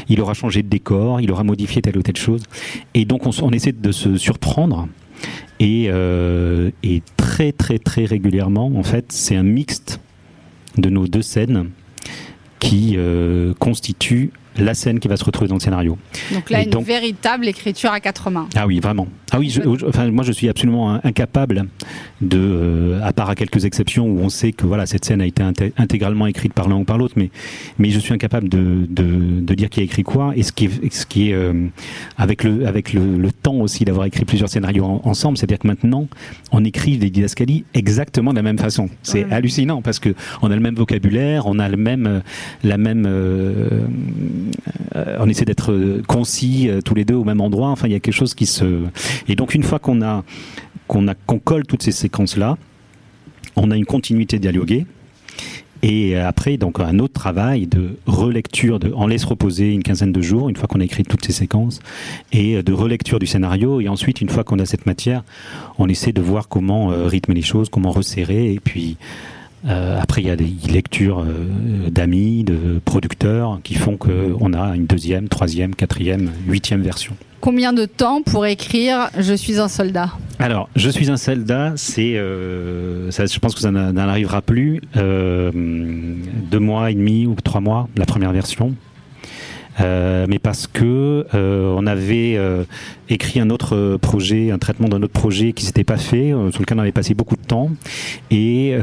[0.10, 2.44] il aura changé de décor, il aura modifié telle ou telle chose.
[2.94, 4.88] Et donc on, on essaie de se surprendre
[5.60, 10.00] et, euh, et, très très très régulièrement, en fait, c'est un mixte
[10.78, 11.70] de nos deux scènes
[12.60, 15.98] qui euh, constitue la scène qui va se retrouver dans le scénario.
[16.34, 18.48] Donc là, une véritable écriture à quatre mains.
[18.56, 19.08] Ah oui, vraiment.
[19.32, 19.54] Ah oui,
[19.88, 21.66] enfin, moi je suis absolument incapable
[22.22, 25.26] de, euh, à part à quelques exceptions où on sait que voilà cette scène a
[25.26, 25.44] été
[25.78, 27.32] intégralement écrite par l'un ou par l'autre, mais
[27.80, 30.34] mais je suis incapable de, de, de, dire qui a écrit quoi.
[30.36, 31.68] Et ce qui est, ce qui est euh,
[32.18, 36.08] avec le avec le, le temps aussi d'avoir écrit plusieurs scénarios ensemble, c'est-à-dire que maintenant
[36.52, 38.90] on écrit des didascalies exactement de la même façon.
[39.04, 42.22] C'est hallucinant parce que on a le même vocabulaire, on a le même
[42.64, 43.88] la même euh, euh,
[45.20, 47.70] on essaie d'être euh, concis euh, tous les deux au même endroit.
[47.70, 48.84] Enfin, il y a quelque chose qui se.
[49.28, 50.24] Et donc, une fois qu'on a
[50.88, 52.58] qu'on qu'on colle toutes ces séquences là,
[53.56, 54.86] on a une continuité dialoguée.
[55.82, 60.22] Et après, donc un autre travail de relecture, de, on laisse reposer une quinzaine de
[60.22, 61.80] jours, une fois qu'on a écrit toutes ces séquences,
[62.32, 63.82] et de relecture du scénario.
[63.82, 65.24] Et ensuite, une fois qu'on a cette matière,
[65.78, 68.98] on essaie de voir comment rythmer les choses, comment resserrer, et puis
[69.68, 74.76] euh, après, il y a des lectures euh, d'amis, de producteurs qui font qu'on a
[74.76, 77.16] une deuxième, troisième, quatrième, huitième version.
[77.42, 80.12] Combien de temps pour écrire Je suis un soldat?
[80.40, 86.92] Alors, Je suis un soldat, c'est, euh, je pense que ça n'arrivera plus, deux mois
[86.92, 88.76] et demi ou trois mois, la première version.
[89.82, 92.64] Euh, mais parce que euh, on avait euh,
[93.10, 96.78] écrit un autre projet, un traitement d'un autre projet qui s'était pas fait, sur lequel
[96.78, 97.70] on avait passé beaucoup de temps,
[98.32, 98.76] et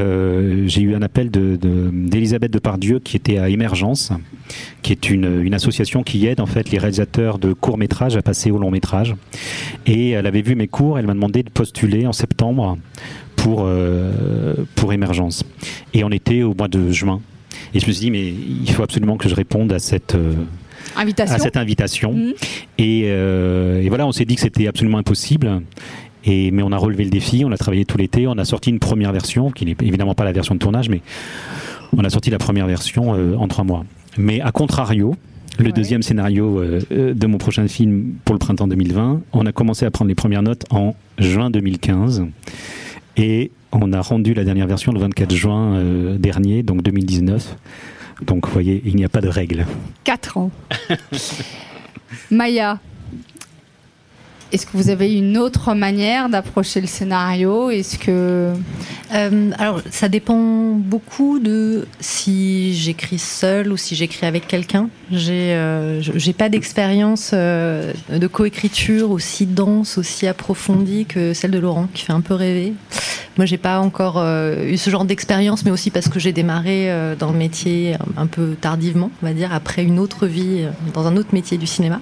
[0.66, 1.58] j'ai eu un appel de
[1.92, 4.12] d'Elisabeth de, Depardieu qui était à Émergence,
[4.82, 8.22] qui est une, une association qui aide en fait les réalisateurs de courts métrages à
[8.22, 9.14] passer au long métrage,
[9.86, 12.78] et elle avait vu mes cours, elle m'a demandé de postuler en septembre
[13.36, 13.68] pour
[14.74, 15.44] pour Émergence,
[15.94, 17.20] et on était au mois de juin.
[17.74, 20.14] Et je me suis dit, mais il faut absolument que je réponde à cette,
[20.96, 22.12] à cette invitation.
[22.12, 22.32] Mhm.
[22.80, 25.62] Euh, et, voilà, on s'est dit que c'était absolument impossible.
[26.24, 28.70] Et, mais on a relevé le défi, on a travaillé tout l'été, on a sorti
[28.70, 31.00] une première version, qui n'est évidemment pas la version de tournage, mais
[31.96, 33.84] on a sorti la première version euh, en trois mois.
[34.18, 35.16] Mais à contrario,
[35.58, 39.84] le deuxième scénario euh, de mon prochain film pour le printemps 2020, on a commencé
[39.84, 42.24] à prendre les premières notes en juin 2015.
[43.16, 45.82] Et on a rendu la dernière version le 24 juin
[46.18, 47.56] dernier, donc 2019.
[48.26, 49.66] Donc, vous voyez, il n'y a pas de règle.
[50.04, 50.50] Quatre ans.
[52.30, 52.78] Maya,
[54.52, 57.70] est-ce que vous avez une autre manière d'approcher le scénario?
[57.70, 58.52] Est-ce que
[59.14, 64.88] euh, alors ça dépend beaucoup de si j'écris seule ou si j'écris avec quelqu'un.
[65.10, 71.58] J'ai euh, j'ai pas d'expérience euh, de coécriture aussi dense, aussi approfondie que celle de
[71.58, 72.72] Laurent, qui fait un peu rêver.
[73.38, 76.90] Moi, j'ai pas encore euh, eu ce genre d'expérience, mais aussi parce que j'ai démarré
[77.18, 81.16] dans le métier un, peu tardivement, on va dire, après une autre vie dans un
[81.16, 82.00] autre métier du cinéma.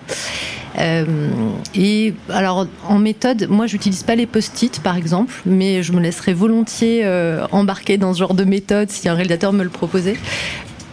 [1.74, 6.32] Et alors en méthode, moi j'utilise pas les post-it par exemple, mais je me laisserais
[6.32, 10.16] volontiers euh, embarquer dans ce genre de méthode si un réalisateur me le proposait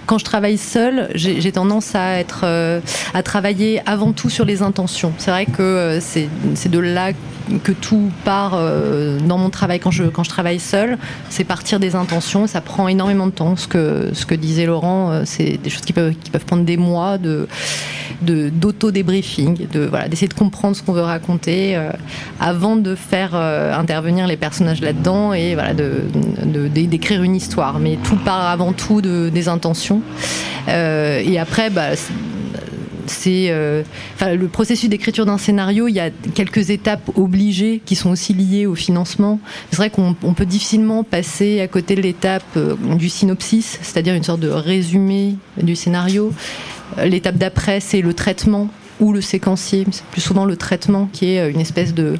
[0.05, 2.79] quand je travaille seule, j'ai tendance à être euh,
[3.13, 5.11] à travailler avant tout sur les intentions.
[5.17, 6.29] C'est vrai que euh, c'est
[6.69, 7.11] de là
[7.63, 10.97] que tout part euh, dans mon travail quand je quand je travaille seule.
[11.29, 12.47] C'est partir des intentions.
[12.47, 13.55] Ça prend énormément de temps.
[13.55, 16.77] Ce que ce que disait Laurent, c'est des choses qui peuvent qui peuvent prendre des
[16.77, 17.47] mois de
[18.21, 21.79] d'auto débriefing, de voilà d'essayer de comprendre ce qu'on veut raconter
[22.39, 27.79] avant de faire intervenir les personnages là-dedans et voilà d'écrire une histoire.
[27.79, 30.01] Mais tout part avant tout de, des intentions
[30.67, 31.89] euh, et après, bah,
[33.09, 33.83] c'est euh,
[34.21, 38.65] le processus d'écriture d'un scénario, il y a quelques étapes obligées qui sont aussi liées
[38.65, 39.39] au financement.
[39.69, 44.23] C'est vrai qu'on peut difficilement passer à côté de l'étape euh, du synopsis, c'est-à-dire une
[44.23, 46.33] sorte de résumé du scénario.
[47.03, 51.51] L'étape d'après, c'est le traitement ou le séquencier, c'est plus souvent le traitement qui est
[51.51, 52.17] une espèce de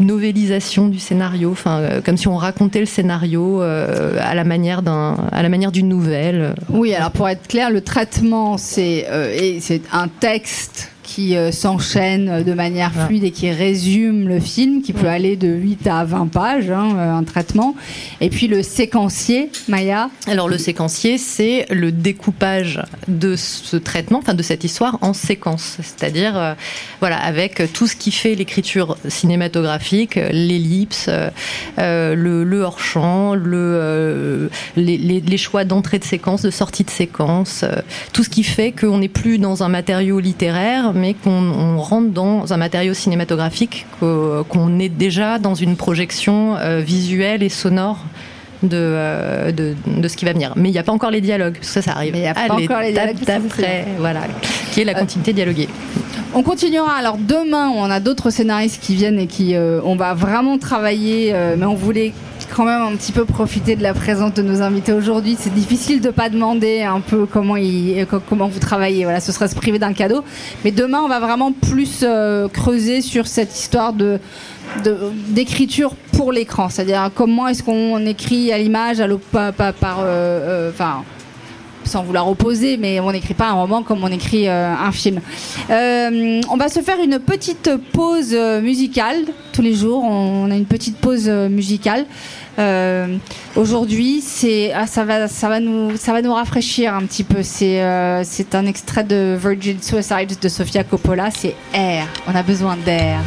[0.00, 4.82] novélisation du scénario, enfin euh, comme si on racontait le scénario euh, à la manière
[4.82, 6.54] d'un, à la manière d'une nouvelle.
[6.68, 12.44] Oui, alors pour être clair, le traitement c'est euh, c'est un texte qui euh, s'enchaîne
[12.44, 16.28] de manière fluide et qui résume le film, qui peut aller de 8 à 20
[16.28, 17.74] pages, hein, euh, un traitement.
[18.20, 20.10] Et puis le séquencier, Maya.
[20.28, 25.78] Alors le séquencier, c'est le découpage de ce traitement, enfin de cette histoire en séquence,
[25.82, 26.54] c'est-à-dire euh,
[27.00, 31.10] voilà avec tout ce qui fait l'écriture cinématographique, l'ellipse,
[31.78, 36.84] euh, le, le hors-champ, le, euh, les, les- les choix d'entrée de séquence, de sortie
[36.84, 37.72] de séquence, euh,
[38.12, 42.10] tout ce qui fait qu'on n'est plus dans un matériau littéraire, mais qu'on on rentre
[42.10, 47.98] dans un matériau cinématographique, qu'o- qu'on est déjà dans une projection euh, visuelle et sonore.
[48.64, 50.52] De, euh, de, de ce qui va venir.
[50.56, 52.26] Mais il n'y a pas encore les dialogues, parce que ça, ça arrive il y
[52.26, 54.22] a pas encore les dialogues, d'après, voilà,
[54.72, 55.68] qui est la continuité dialoguée.
[56.34, 56.94] On continuera.
[56.94, 61.30] Alors demain, on a d'autres scénaristes qui viennent et qui, euh, on va vraiment travailler,
[61.34, 62.12] euh, mais on voulait
[62.54, 65.36] quand même un petit peu profiter de la présence de nos invités aujourd'hui.
[65.38, 69.04] C'est difficile de pas demander un peu comment ils, euh, co- comment vous travaillez.
[69.04, 70.24] Voilà, ce serait se priver d'un cadeau.
[70.64, 74.18] Mais demain, on va vraiment plus euh, creuser sur cette histoire de
[75.28, 79.06] d'écriture pour l'écran, c'est-à-dire comment est-ce qu'on écrit à l'image, à
[79.50, 80.70] pas- par, euh,
[81.88, 85.20] sans vouloir opposer, mais on n'écrit pas un roman comme on écrit euh, un film.
[85.70, 90.04] Euh, on va se faire une petite pause euh, musicale tous les jours.
[90.04, 92.06] On a une petite pause musicale.
[93.56, 94.22] Aujourd'hui,
[94.74, 97.42] ah, ça va nous rafraîchir un petit peu.
[97.42, 97.80] C'est
[98.24, 101.30] c'est un extrait de Virgin Suicides de Sofia Coppola.
[101.30, 102.06] C'est air.
[102.26, 103.20] On a besoin d'air.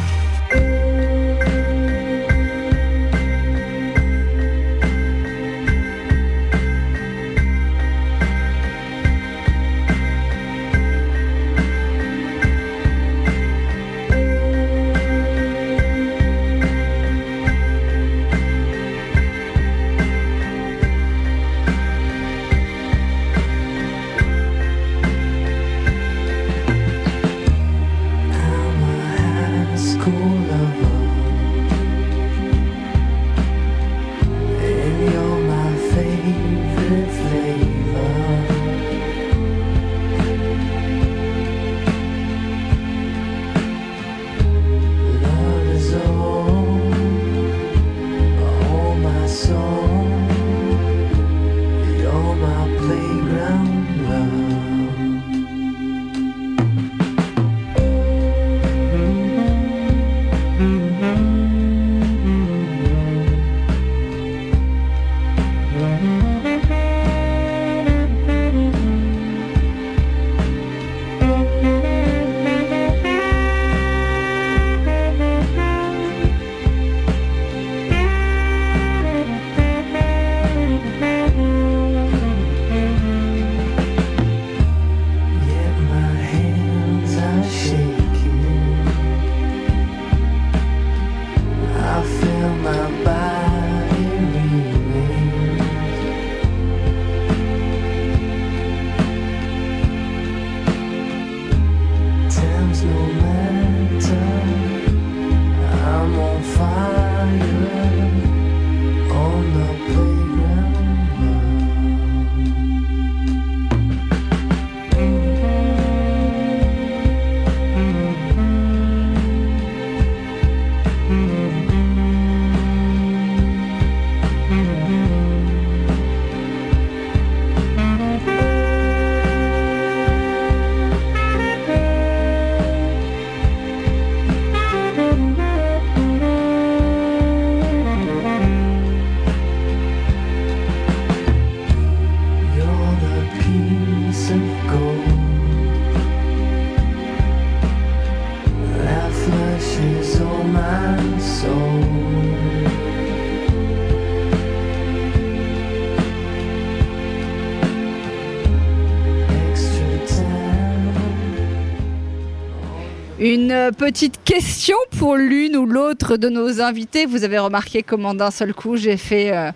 [163.62, 167.06] Une petite question pour l'une ou l'autre de nos invités.
[167.06, 169.52] Vous avez remarqué comment d'un seul coup j'ai fait euh,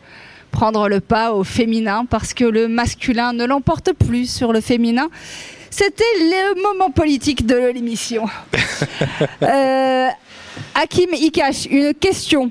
[0.52, 5.08] prendre le pas au féminin parce que le masculin ne l'emporte plus sur le féminin.
[5.70, 8.26] C'était le moment politique de l'émission.
[9.42, 10.08] Euh,
[10.74, 12.50] Hakim Ikash, une question.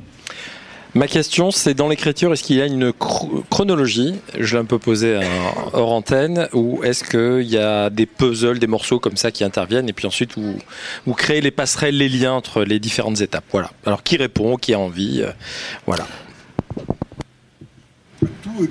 [0.97, 4.15] Ma question, c'est dans l'écriture, est-ce qu'il y a une chro- chronologie?
[4.39, 5.21] Je l'ai un peu posé en-
[5.77, 9.89] hors antenne, ou est-ce qu'il y a des puzzles, des morceaux comme ça qui interviennent,
[9.89, 10.57] et puis ensuite vous,
[11.05, 13.43] vous créez les passerelles, les liens entre les différentes étapes?
[13.51, 13.71] Voilà.
[13.85, 15.31] Alors qui répond, qui a envie euh,
[15.85, 16.07] Voilà.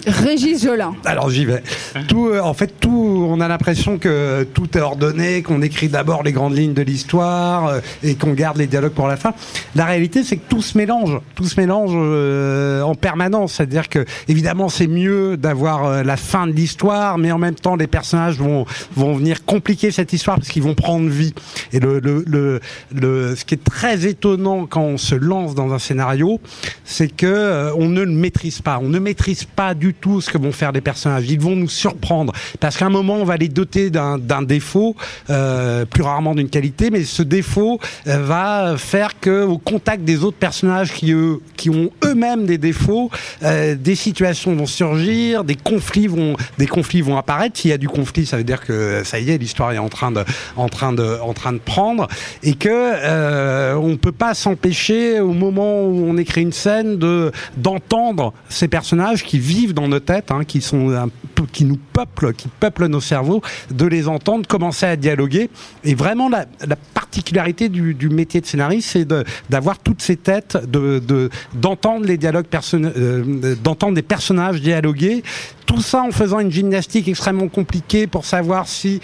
[0.06, 0.94] Régis Jolin.
[1.04, 1.62] Alors j'y vais.
[2.08, 6.22] Tout, euh, en fait, tout, on a l'impression que tout est ordonné, qu'on écrit d'abord
[6.22, 9.32] les grandes lignes de l'histoire euh, et qu'on garde les dialogues pour la fin.
[9.74, 13.54] La réalité, c'est que tout se mélange, tout se mélange euh, en permanence.
[13.54, 17.76] C'est-à-dire que, évidemment, c'est mieux d'avoir euh, la fin de l'histoire, mais en même temps,
[17.76, 18.64] les personnages vont
[18.96, 21.34] vont venir compliquer cette histoire parce qu'ils vont prendre vie.
[21.72, 22.60] Et le, le, le,
[22.94, 26.40] le- ce qui est très étonnant quand on se lance dans un scénario,
[26.84, 28.78] c'est que on ne le maîtrise pas.
[28.82, 31.28] On ne maîtrise pas du tout ce que vont faire les personnages.
[31.28, 34.96] Ils vont nous surprendre parce qu'à un moment, on va les doter d'un défaut,
[35.30, 40.24] euh, plus rarement d'une qualité, mais ce défaut euh, va faire que au contact des
[40.24, 43.10] autres personnages qui eux, qui ont eux-mêmes des défauts,
[43.42, 47.58] euh, des situations vont surgir, des conflits vont, des conflits vont apparaître.
[47.58, 49.88] S'il y a du conflit, ça veut dire que ça y est, l'histoire est en
[49.88, 50.24] train de,
[50.56, 52.08] en train de, en train de prendre,
[52.42, 57.32] et que euh, on peut pas s'empêcher au moment où on écrit une scène de
[57.56, 61.08] d'entendre ces personnages qui vivent dans nos têtes, hein, qui sont
[61.52, 65.50] qui nous peuplent, qui peuplent nos cerveaux, de les entendre commencer à dialoguer.
[65.84, 70.56] Et vraiment la, la particularité du, métier de scénariste, c'est de- d'avoir toutes ces têtes,
[70.68, 75.22] de de- d'entendre les dialogues euh, d'entendre des personnages dialoguer.
[75.66, 79.00] Tout ça en faisant une gymnastique extrêmement compliquée pour savoir si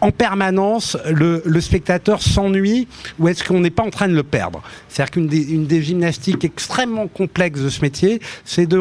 [0.00, 2.86] en permanence, le, spectateur s'ennuie
[3.18, 5.26] ou est-ce qu'on n'est pas en train de le perdre C'est-à-dire qu'une
[5.66, 8.78] des, gymnastiques extrêmement complexes de ce métier, c'est de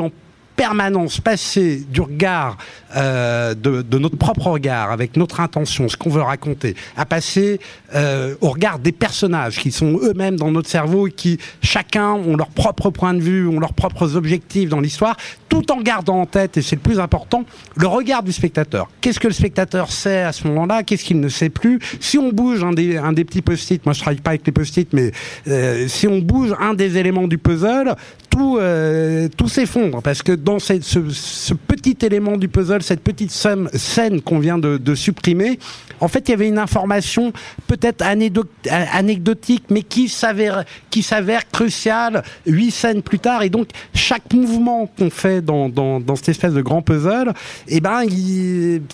[0.56, 2.58] permanence passer du regard
[2.96, 7.60] euh, de, de notre propre regard avec notre intention, ce qu'on veut raconter, à passer
[7.94, 12.38] euh, au regard des personnages qui sont eux-mêmes dans notre cerveau et qui chacun ont
[12.38, 15.18] leur propre point de vue, ont leurs propres objectifs dans l'histoire,
[15.50, 17.44] tout en gardant en tête, et c'est le plus important,
[17.76, 18.90] le regard du spectateur.
[19.02, 20.84] Qu'est-ce que le spectateur sait à ce moment-là?
[20.84, 21.80] Qu'est-ce qu'il ne sait plus?
[22.00, 24.52] Si on bouge un des, un des petits post-it, moi je travaille pas avec les
[24.52, 25.12] post-it, mais
[25.48, 27.96] euh, si on bouge un des éléments du puzzle,
[28.36, 34.22] tout, euh, tout s'effondre parce que dans ce, petit élément du puzzle, cette petite scène
[34.22, 35.58] qu'on vient de, supprimer,
[36.02, 37.32] en fait, il y avait une information
[37.68, 43.44] peut-être anecdotique, mais qui s'avère, qui s'avère cruciale huit scènes plus tard.
[43.44, 45.72] Et donc, chaque mouvement qu'on fait dans,
[46.16, 47.34] cette espèce de grand puzzle,
[47.70, 48.04] eh ben,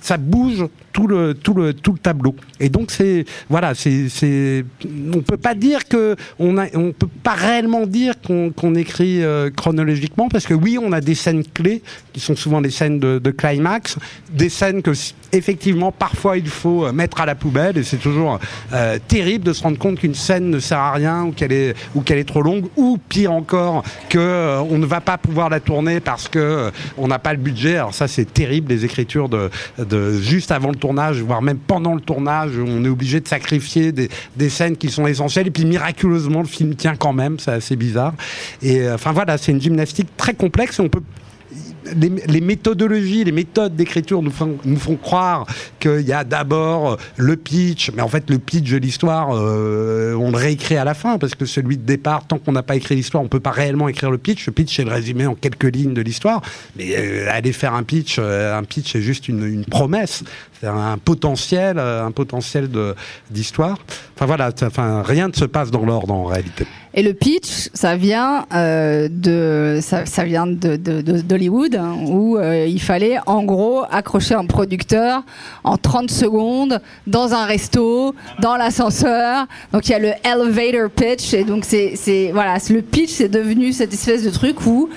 [0.02, 2.36] ça bouge tout le, tout le, tout le tableau.
[2.60, 4.66] Et donc, c'est, voilà, c'est, c'est,
[5.14, 9.24] on peut pas dire que, on a, on peut pas réellement dire qu'on, qu'on écrit
[9.24, 11.82] euh, chronologiquement, parce que oui, on a des scènes clés,
[12.14, 13.98] qui sont souvent des scènes de, de climax,
[14.32, 14.92] des scènes que,
[15.32, 18.40] effectivement, parfois il faut euh, mettre à la poubelle, et c'est toujours
[18.74, 21.76] euh, terrible de se rendre compte qu'une scène ne sert à rien, ou qu'elle est,
[21.96, 25.50] ou qu'elle est trop longue, ou pire encore, que euh, on ne va pas pouvoir
[25.50, 27.78] la tourner parce que on n'a pas le budget.
[27.78, 31.96] Alors ça, c'est terrible, les écritures de, de juste avant le tournage, voire même pendant
[31.96, 34.10] le tournage, on est obligé de sacrifier des,
[34.50, 38.14] scènes qui sont essentielles, et puis miraculeusement, le film tient quand même, c'est assez bizarre.
[38.62, 41.02] Et enfin voilà, c'est une gymnastique très complexe, on peut
[41.96, 45.46] les, méthodologies, les méthodes d'écriture nous font, nous font croire
[45.80, 50.32] qu'il y a d'abord le pitch, mais en fait le pitch de l'histoire, euh, on
[50.32, 52.96] le réécrit à la fin parce que celui de départ, tant qu'on n'a pas écrit
[52.96, 54.46] l'histoire, on peut pas réellement écrire le pitch.
[54.46, 56.42] Le pitch c'est le résumé en quelques lignes de l'histoire,
[56.76, 60.24] mais euh, aller faire un pitch, euh, un pitch c'est juste une, une promesse,
[60.68, 62.70] un potentiel, euh, un potentiel
[63.30, 63.78] d'histoire.
[64.16, 66.66] Enfin voilà, enfin rien ne se passe dans l'ordre en réalité.
[66.94, 72.82] Et le pitch, ça vient euh, de, ça, vient de, d'Hollywood, hein, où euh, il
[72.82, 75.24] fallait en gros accrocher un producteur
[75.64, 79.48] en 30 secondes dans un resto, dans l'ascenseur.
[79.72, 83.72] Donc il y a le elevator pitch, et donc c'est, voilà, le pitch, c'est devenu
[83.72, 84.90] cette espèce de truc où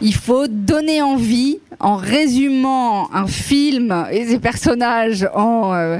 [0.00, 5.98] il faut donner envie en résumant un film et ses personnages en euh,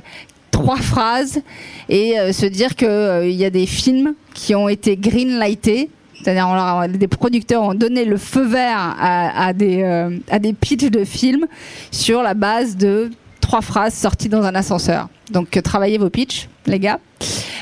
[0.51, 1.41] trois phrases
[1.89, 5.91] et euh, se dire que euh, y a des films qui ont été greenlightés.
[6.23, 9.83] C'est-à-dire, on des producteurs ont donné le feu vert à, des,
[10.31, 11.47] à des pitchs de films
[11.91, 13.11] sur la base de
[13.43, 15.09] trois phrases sorties dans un ascenseur.
[15.33, 16.99] Donc, travaillez vos pitchs, les gars.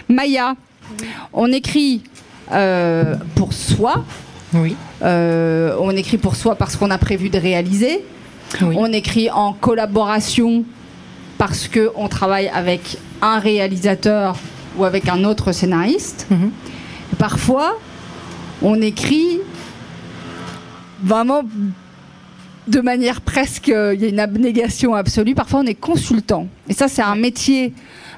[0.08, 0.54] Maya,
[1.32, 2.04] on écrit
[3.34, 4.04] pour soi.
[4.54, 4.76] Oui.
[5.02, 8.04] Euh, on écrit pour soi parce qu'on a prévu de réaliser.
[8.60, 10.64] On écrit en collaboration
[11.38, 14.36] parce que on travaille avec un réalisateur
[14.76, 16.26] ou avec un autre scénariste.
[17.18, 17.78] Parfois,
[18.60, 19.40] on écrit
[21.02, 21.42] vraiment
[22.68, 25.34] de manière presque, il y a une abnégation absolue.
[25.34, 26.46] Parfois, on est consultant.
[26.68, 27.72] Et ça, c'est un métier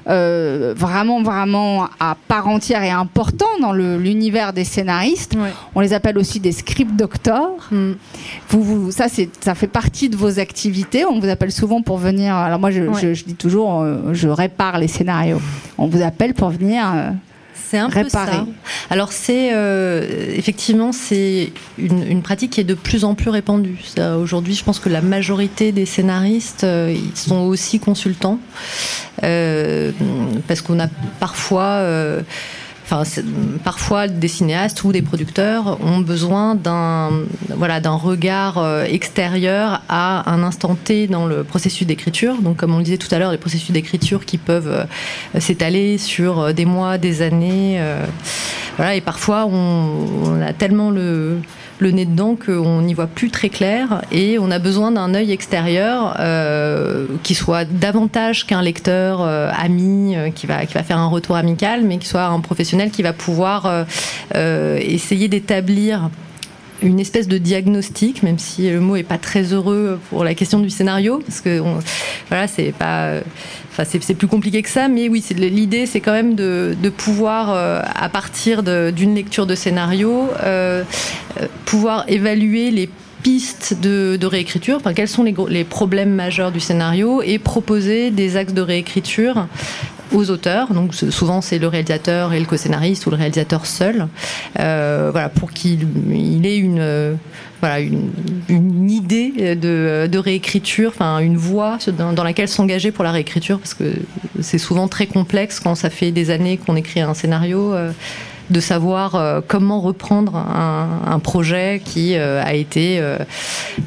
[0.07, 5.35] euh, vraiment, vraiment à part entière et important dans l'univers des scénaristes.
[5.73, 7.69] On les appelle aussi des script doctors.
[7.71, 9.05] Vous, vous- ça,
[9.41, 11.05] ça fait partie de vos activités.
[11.05, 12.35] On vous appelle souvent pour venir.
[12.35, 13.01] Alors moi, je, Ouais.
[13.01, 15.41] je- je dis toujours, euh, je répare les scénarios.
[15.77, 16.83] On vous appelle pour venir.
[16.93, 17.09] euh,
[17.69, 18.45] C'est un peu ça.
[18.89, 20.05] Alors c'est euh,
[20.35, 23.79] effectivement c'est une, une pratique qui est de plus en plus répandue.
[24.19, 28.39] Aujourd'hui, je pense que la majorité des scénaristes euh, ils sont aussi consultants
[29.23, 29.91] euh,
[30.47, 30.87] parce qu'on a
[31.19, 32.21] parfois euh,
[32.87, 33.01] Enfin,
[33.63, 37.09] parfois des cinéastes ou des producteurs ont besoin d'un
[37.49, 42.39] voilà d'un regard euh, extérieur à un instant T dans le processus d'écriture.
[42.43, 45.97] Donc, comme on le disait tout à l'heure, les processus d'écriture qui peuvent euh, s'étaler
[45.97, 47.81] sur euh, des mois, des années.
[48.77, 51.39] voilà, et parfois on, on a tellement le
[51.79, 55.31] le nez dedans qu'on n'y voit plus très clair et on a besoin d'un œil
[55.31, 60.97] extérieur euh, qui soit davantage qu'un lecteur euh, ami euh, qui va qui va faire
[60.97, 63.85] un retour amical mais qui soit un professionnel qui va pouvoir
[64.33, 66.09] essayer d'établir
[66.81, 70.59] une espèce de diagnostic, même si le mot est pas très heureux pour la question
[70.59, 71.61] du scénario, parce que
[72.29, 78.09] c'est plus compliqué que ça, mais oui, l'idée, c'est quand même de, pouvoir, euh, à
[78.09, 80.83] partir d'une lecture de scénario, euh,
[81.65, 82.89] pouvoir évaluer les
[83.23, 88.37] pistes de, réécriture, enfin, quels sont les, les problèmes majeurs du scénario et proposer des
[88.37, 89.47] axes de réécriture
[90.11, 90.73] aux auteurs.
[90.73, 94.07] Donc souvent c'est le réalisateur et le co-scénariste ou le réalisateur seul,
[94.59, 97.15] euh, voilà pour qu'il il ait une euh,
[97.61, 103.59] voilà une, idée de, réécriture, enfin une voie dans, dans laquelle s'engager pour la réécriture
[103.59, 103.93] parce que
[104.41, 107.73] c'est souvent très complexe quand ça fait des années qu'on écrit un scénario.
[107.73, 107.91] euh,
[108.49, 113.17] de savoir euh, comment reprendre un, un projet qui euh, a été euh,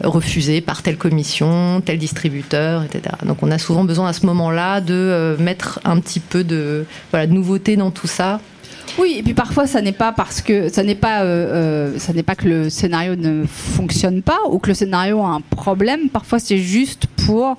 [0.03, 3.15] refusé par telle commission, tel distributeur, etc.
[3.25, 6.87] Donc on a souvent besoin à ce moment-là de euh, mettre un petit peu de,
[7.11, 8.41] voilà, de nouveauté dans tout ça.
[8.99, 12.25] Oui, et puis parfois ça n'est pas parce que ça n'est pas euh, ça n'est
[12.25, 16.09] pas que le scénario ne fonctionne pas ou que le scénario a un problème.
[16.09, 17.57] Parfois c'est juste pour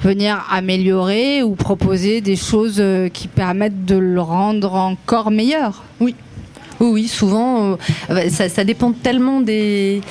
[0.00, 2.82] venir améliorer ou proposer des choses
[3.12, 5.84] qui permettent de le rendre encore meilleur.
[6.00, 6.14] Oui.
[6.92, 7.76] Oui, souvent, euh,
[8.08, 10.02] bah, ça, dépend tellement des,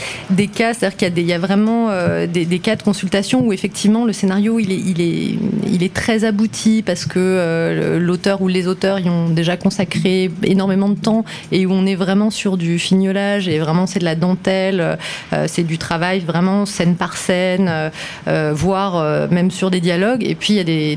[0.54, 0.74] cas.
[0.74, 4.06] C'est-à-dire qu'il y a, il y a vraiment euh, des, cas de consultation où effectivement
[4.06, 9.30] le scénario il est, très abouti parce que euh, l'auteur ou les auteurs y ont
[9.30, 13.86] déjà consacré énormément de temps et où on est vraiment sur du fignolage et vraiment
[13.86, 14.98] c'est de la dentelle,
[15.46, 17.92] c'est du travail vraiment scène par scène,
[18.26, 20.24] voire même sur des dialogues.
[20.24, 20.96] Et puis il y a des,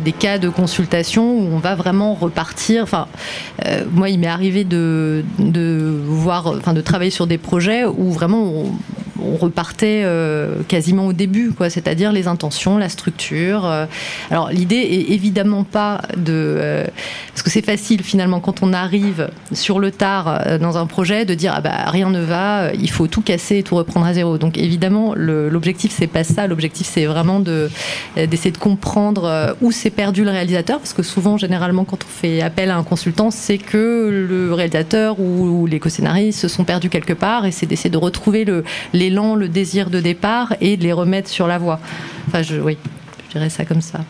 [0.00, 2.82] des, cas de consultation où on va vraiment repartir.
[2.82, 3.06] Enfin,
[3.92, 5.24] moi, il m'est arrivé de,
[6.06, 8.72] voir, enfin, de travailler sur des projets où vraiment on,
[9.40, 11.68] repartait euh, quasiment au début, quoi.
[11.68, 13.66] C'est-à-dire les intentions, la structure.
[13.66, 13.86] euh.
[14.30, 16.86] Alors l'idée est évidemment pas de, euh,
[17.32, 21.34] parce que c'est facile finalement quand on arrive sur le tard dans un projet de
[21.34, 24.38] dire ah bah rien ne va, il faut tout casser et tout reprendre à zéro.
[24.38, 26.46] Donc évidemment l'objectif c'est pas ça.
[26.46, 27.68] L'objectif c'est vraiment de
[28.16, 32.42] d'essayer de comprendre où s'est perdu le réalisateur, parce que souvent généralement quand on fait
[32.42, 36.88] appel à un consultant, c'est que le réalisateur ou, ou les co-scénaristes se sont perdus
[36.88, 40.82] quelque part et c'est d'essayer de retrouver le l'élan, le désir de départ et de
[40.82, 41.80] les remettre sur la voie.
[42.28, 42.76] Enfin je oui,
[43.28, 44.00] je dirais ça comme ça.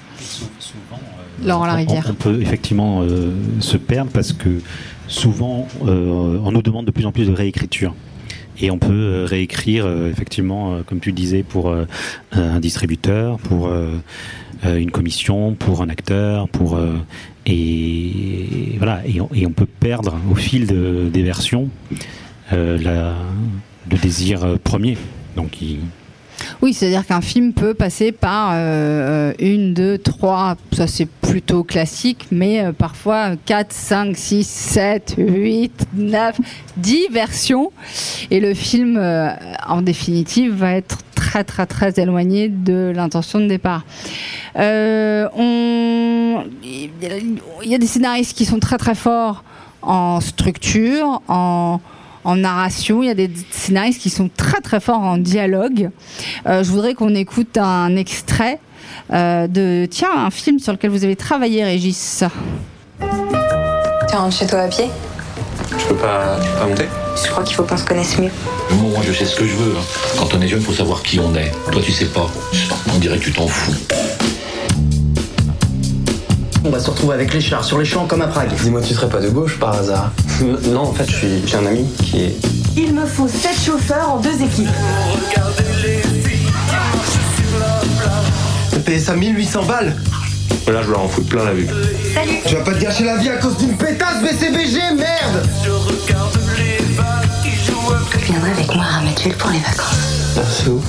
[1.45, 2.07] Laurent On- Larivière.
[2.11, 3.31] On, peut effectivement euh,
[3.61, 4.61] se perdre parce que
[5.09, 7.95] souvent euh, on nous demande de plus en plus de réécriture.
[8.59, 11.85] Et on peut euh, réécrire euh, effectivement, euh, comme tu le disais, pour euh,
[12.33, 13.99] un distributeur, pour euh, euh,
[14.65, 16.95] une commission, pour un acteur, pour euh,
[17.47, 19.01] et voilà.
[19.07, 21.69] Et on, peut perdre au fil de- des versions
[22.53, 23.15] euh, la,
[23.91, 24.97] le désir euh, premier.
[25.37, 25.59] Donc
[26.63, 32.27] Oui, c'est-à-dire qu'un film peut passer par euh, une, deux, trois, ça c'est plutôt classique,
[32.31, 36.41] mais euh, parfois 4, 5, 6, 7, 8, 9,
[36.79, 37.71] 10 versions.
[38.31, 39.29] Et le film, euh,
[39.69, 43.85] en définitive, va être très très très éloigné de l'intention de départ.
[44.57, 46.45] Euh, on...
[46.63, 49.43] Il y a des scénaristes qui sont très très forts
[49.83, 51.81] en structure, en,
[52.25, 53.03] narration.
[53.03, 55.91] Il y a des scénaristes qui sont très très forts en dialogue.
[56.47, 58.59] Euh, je voudrais qu'on écoute un extrait
[59.13, 62.25] euh, de, tiens, un film sur lequel vous avez travaillé, Régis.
[63.01, 64.87] Tu rentres chez toi à pied?
[65.79, 66.89] Je peux pas, tu peux pas monter
[67.23, 68.31] Je crois qu'il faut qu'on se connaisse mieux.
[68.71, 69.75] Moi, je sais ce que je veux.
[69.77, 69.83] hein.
[70.19, 71.53] Quand on est jeune, faut savoir qui on est.
[71.71, 72.29] Toi, tu sais pas.
[72.95, 73.73] On dirait que tu t'en fous.
[76.65, 78.51] On va se retrouver avec les chars sur les champs comme à Prague.
[78.63, 80.11] Dis-moi, tu serais pas de gauche par hasard
[80.65, 82.37] Non, en fait, je suis- j'ai un ami qui est.
[82.77, 84.69] Il me faut 7 chauffeurs en deux équipes.
[88.71, 89.97] T'as payé ça 1800 balles
[90.67, 91.69] Là, je leur en foutre plein la vue.
[92.13, 95.49] Salut Tu vas pas te gâcher la vie à cause d'une pétasse BCBG, merde
[98.13, 100.37] Tu viendrais avec moi à Mathieu pour les vacances.
[100.37, 100.83] Ah, c'est où?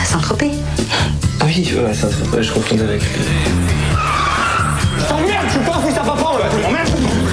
[0.00, 0.52] À Saint-Tropez.
[1.40, 3.02] Ah oui, ouais, c'est un truc, ouais, je confondais avec.
[4.98, 7.26] Je t'emmerde, je suis pas un fils à papa, là, tu m'emmerdes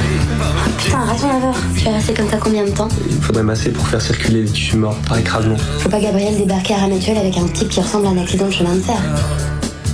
[0.96, 1.56] un raton laveur.
[1.78, 2.88] Tu vas rester comme ça combien de temps?
[3.10, 5.58] Il faudrait masser pour faire circuler les tissus morts par écrasement.
[5.80, 8.52] Faut pas Gabriel débarquer à Ramatuel avec un type qui ressemble à un accident de
[8.52, 8.98] chemin de fer.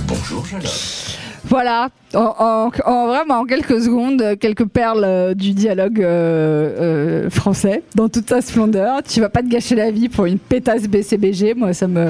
[0.06, 0.99] Bonjour, jeune homme.
[1.50, 7.30] Voilà, en, en- en- vraiment en quelques secondes, quelques perles euh, du dialogue euh, euh,
[7.30, 9.02] français dans toute sa splendeur.
[9.02, 12.06] Tu vas pas te gâcher la vie pour une pétasse BCBG, moi ça me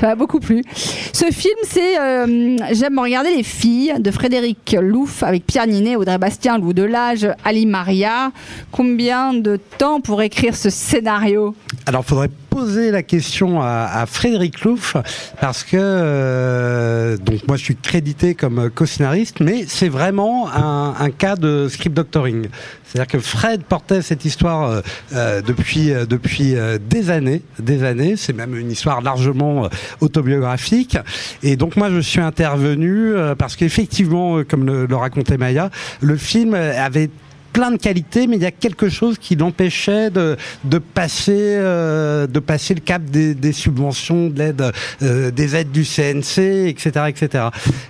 [0.00, 0.62] ça m'a beaucoup plu.
[0.74, 6.18] Ce film, c'est euh, J'aime regarder les filles de Frédéric Louf avec Pierre Ninet, Audrey
[6.18, 8.32] Bastien, Lou Delage, Ali Maria.
[8.72, 11.54] Combien de temps pour écrire ce scénario?
[11.86, 14.96] Alors, faudrait poser la question à, Frédéric Louf
[15.40, 21.36] parce que euh, donc moi je suis crédité comme co-scénariste, mais c'est vraiment un, cas
[21.36, 22.48] de script doctoring.
[22.84, 24.80] C'est-à-dire que Fred portait cette histoire euh,
[25.14, 26.54] euh, depuis depuis
[26.90, 28.16] des années, des années.
[28.16, 29.68] C'est même une histoire largement
[30.00, 30.98] autobiographique.
[31.42, 37.08] Et donc moi je suis intervenu parce qu'effectivement, comme le racontait Maya, le film avait
[37.52, 42.26] plein de qualités, mais il y a quelque chose qui l'empêchait de, de passer euh,
[42.26, 44.72] de passer le cap des, subventions, de
[45.02, 47.44] euh, des aides du CNC, etc., etc.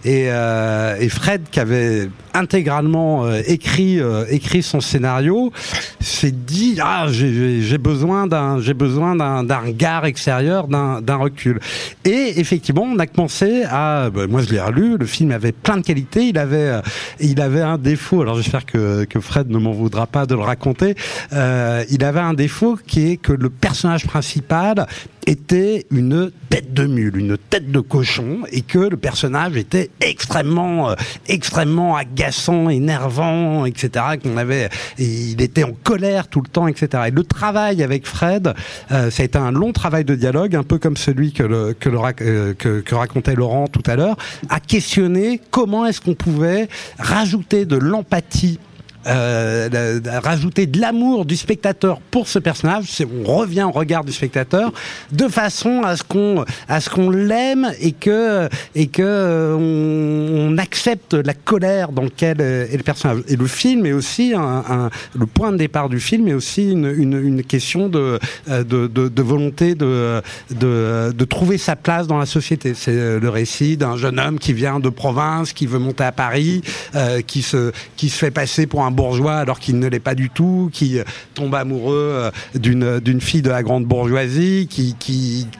[0.05, 4.01] Et, Fred, qui avait intégralement euh, écrit
[4.31, 5.53] écrit son scénario,
[6.01, 11.61] s'est dit ah j'ai- besoin d'un regard extérieur, d'un recul.
[12.05, 15.77] Et effectivement, on a commencé à bah, moi je l'ai relu, le film avait plein
[15.77, 16.81] de qualités, il avait
[17.21, 18.23] il avait un défaut.
[18.23, 20.95] Alors j'espère que que Fred ne m'en voudra pas de le raconter.
[21.33, 24.87] Euh, il avait un défaut qui est que le personnage principal
[25.27, 30.91] était une tête de mule, une tête de cochon, et que le personnage était extrêmement,
[30.91, 30.95] euh,
[31.29, 34.05] extrêmement agaçant, énervant, etc.
[34.23, 37.05] Qu'on avait, il était en colère tout le temps, etc.
[37.07, 38.55] Et le travail avec Fred,
[38.91, 41.73] euh, ça a été un long travail de dialogue, un peu comme celui que, le,
[41.75, 44.17] que, que racontait Laurent tout à l'heure,
[44.49, 48.59] à questionner comment est-ce qu'on pouvait rajouter de l'empathie
[49.07, 52.85] euh, rajouter de l'amour du spectateur pour ce personnage,
[53.27, 54.73] on revient au regard du spectateur
[55.11, 60.53] de façon à ce qu'on à ce qu'on l'aime et que et que euh, on,
[60.55, 63.19] on accepte la colère dans lequel euh, est le personnage.
[63.29, 66.71] Et le film est aussi un, un- le point de départ du film est aussi
[66.71, 71.77] une, une, une question de, euh, de, de, de volonté de, de de trouver sa
[71.77, 72.75] place dans la société.
[72.75, 76.13] C'est euh, le récit d'un jeune homme qui vient de province, qui veut monter à
[76.13, 76.63] Paris,
[76.95, 80.14] euh, qui se qui se fait passer pour un bourgeois alors qu'il ne l'est pas
[80.14, 84.97] du tout, qui euh, tombe amoureux euh, d'une d'une fille de la grande bourgeoisie, qui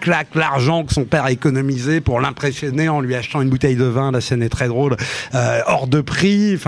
[0.00, 3.84] claque l'argent que son père a économisé pour l'impressionner en lui achetant une bouteille de
[3.84, 4.12] vin.
[4.12, 4.96] La scène est très drôle,
[5.34, 6.58] euh, hors de prix.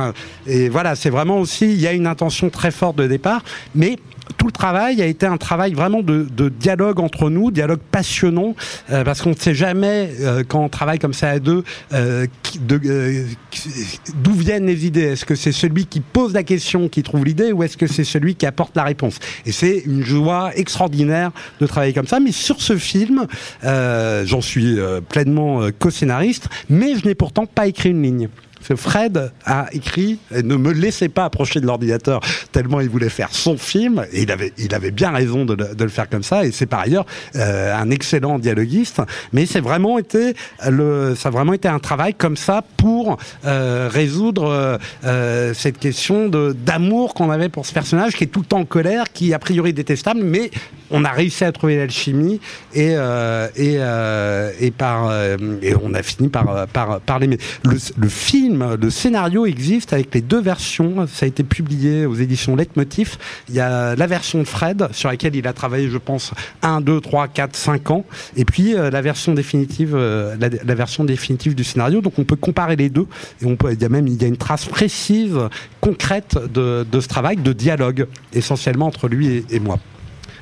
[0.47, 3.43] Et voilà, c'est vraiment aussi il y a une intention très forte de départ,
[3.75, 3.97] mais
[4.37, 8.55] tout le travail a été un travail vraiment de, dialogue entre nous, dialogue passionnant,
[8.91, 12.27] euh, parce qu'on ne sait jamais euh, quand on travaille comme ça à deux euh,
[12.61, 15.03] d'où viennent les idées.
[15.03, 18.05] Est-ce que c'est celui qui pose la question qui trouve l'idée, ou est-ce que c'est
[18.05, 19.19] celui qui apporte la réponse?
[19.47, 21.31] Et c'est une joie extraordinaire
[21.61, 22.21] de travailler comme ça.
[22.21, 23.27] Mais sur ce film,
[23.63, 24.79] j'en suis
[25.09, 28.29] pleinement co-scénariste, mais je n'ai pourtant pas écrit une ligne.
[28.77, 32.21] Fred a écrit ne me laissait pas approcher de l'ordinateur
[32.53, 35.75] tellement il voulait faire son film et il avait il avait bien raison de le,
[35.75, 37.05] de le faire comme ça et c'est par ailleurs
[37.37, 39.03] euh, un excellent dialoguiste
[39.33, 40.35] mais c'est vraiment été
[40.69, 46.29] le ça a vraiment été un travail comme ça pour euh, résoudre euh, cette question
[46.29, 49.35] d'amour qu'on avait pour ce personnage qui est tout le temps en colère qui est
[49.35, 50.51] a priori détestable mais
[50.91, 52.41] on a réussi à trouver l'alchimie
[52.73, 52.95] et
[53.57, 53.75] et,
[54.61, 54.73] et
[55.63, 57.39] et on a fini par par l'aimer.
[57.65, 61.07] Le film, le scénario existe avec les deux versions.
[61.07, 63.17] Ça a été publié aux éditions Leitmotiv.
[63.49, 66.33] Il y a la version de Fred sur laquelle il a travaillé, je pense,
[66.63, 68.05] 1, 2, 3, 4, 5 ans,
[68.37, 72.01] et puis euh, la version définitive, euh, la, la version définitive du scénario.
[72.01, 73.07] Donc on peut comparer les deux
[73.43, 73.73] et on peut.
[73.73, 75.37] Il y a même il y a une trace précise,
[75.81, 79.79] concrète de, de ce travail de dialogue essentiellement entre lui et, et moi.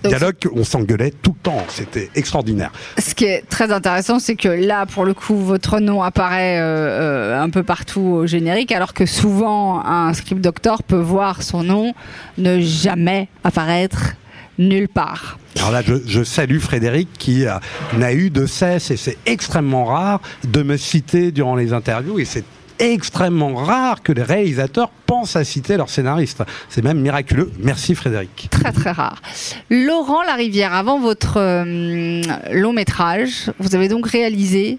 [0.04, 2.70] Dialogue, on s'engueulait tout temps, c'était extraordinaire.
[2.98, 6.62] Ce qui est très intéressant, c'est que là, pour le coup, votre nom apparaît euh,
[6.62, 11.62] euh, un peu partout au générique, alors que souvent, un script doctor peut voir son
[11.62, 11.94] nom
[12.38, 14.14] ne jamais apparaître
[14.58, 15.38] nulle part.
[15.56, 17.54] Alors là, je, je salue Frédéric qui euh,
[17.94, 22.24] n'a eu de cesse, et c'est extrêmement rare, de me citer durant les interviews, et
[22.24, 22.44] c'est
[22.82, 26.42] extrêmement rare que les réalisateurs pensent à citer leur scénariste.
[26.68, 27.50] C'est même miraculeux.
[27.60, 28.48] Merci Frédéric.
[28.50, 29.22] Très très rare.
[29.70, 32.22] Laurent Larivière, avant votre euh,
[32.52, 34.78] long métrage, vous avez donc réalisé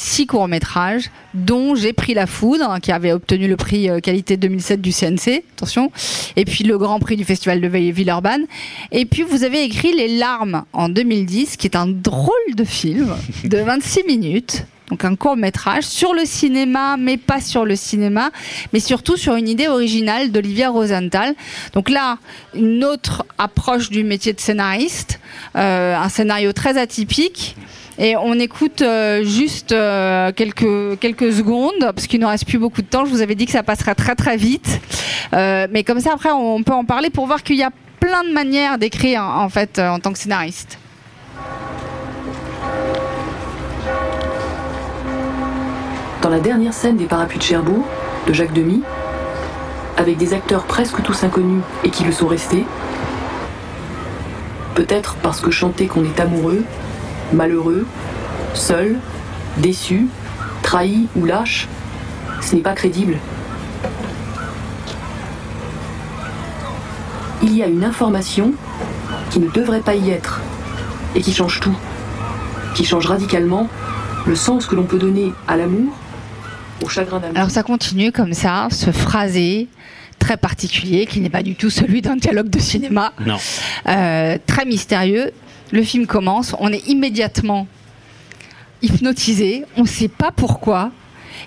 [0.00, 4.80] six courts-métrages, dont J'ai pris la foudre, qui avait obtenu le prix euh, qualité 2007
[4.80, 5.92] du CNC, attention,
[6.36, 8.46] et puis le grand prix du Festival de Villeurbanne.
[8.92, 13.14] Et puis vous avez écrit Les larmes en 2010, qui est un drôle de film
[13.44, 18.30] de 26 minutes donc un court métrage sur le cinéma, mais pas sur le cinéma,
[18.72, 21.34] mais surtout sur une idée originale d'Olivia Rosenthal.
[21.72, 22.18] Donc là,
[22.54, 25.20] une autre approche du métier de scénariste,
[25.56, 27.56] euh, un scénario très atypique.
[27.98, 32.82] Et on écoute euh, juste euh, quelques, quelques secondes, parce qu'il ne reste plus beaucoup
[32.82, 33.04] de temps.
[33.04, 34.80] Je vous avais dit que ça passerait très très vite.
[35.32, 37.70] Mais comme ça, après, on peut en parler pour voir qu'il y a
[38.00, 40.78] plein de manières d'écrire en fait en tant que scénariste.
[46.22, 47.86] Dans la dernière scène des Parapluies de Cherbourg,
[48.26, 48.82] de Jacques Demy,
[49.96, 52.66] avec des acteurs presque tous inconnus et qui le sont restés,
[54.74, 56.62] peut-être parce que chanter qu'on est amoureux,
[57.32, 57.86] malheureux,
[58.52, 58.98] seul,
[59.56, 60.08] déçu,
[60.62, 61.68] trahi ou lâche,
[62.42, 63.16] ce n'est pas crédible.
[67.42, 68.52] Il y a une information
[69.30, 70.42] qui ne devrait pas y être
[71.14, 71.76] et qui change tout,
[72.74, 73.68] qui change radicalement
[74.26, 75.94] le sens que l'on peut donner à l'amour,
[76.82, 77.36] au chagrin d'amour.
[77.36, 79.68] Alors ça continue comme ça, ce phrasé
[80.18, 83.12] très particulier qui n'est pas du tout celui d'un dialogue de cinéma.
[83.24, 83.38] Non.
[83.88, 85.32] Euh, très mystérieux.
[85.72, 87.66] Le film commence, on est immédiatement
[88.82, 90.90] hypnotisé, on ne sait pas pourquoi.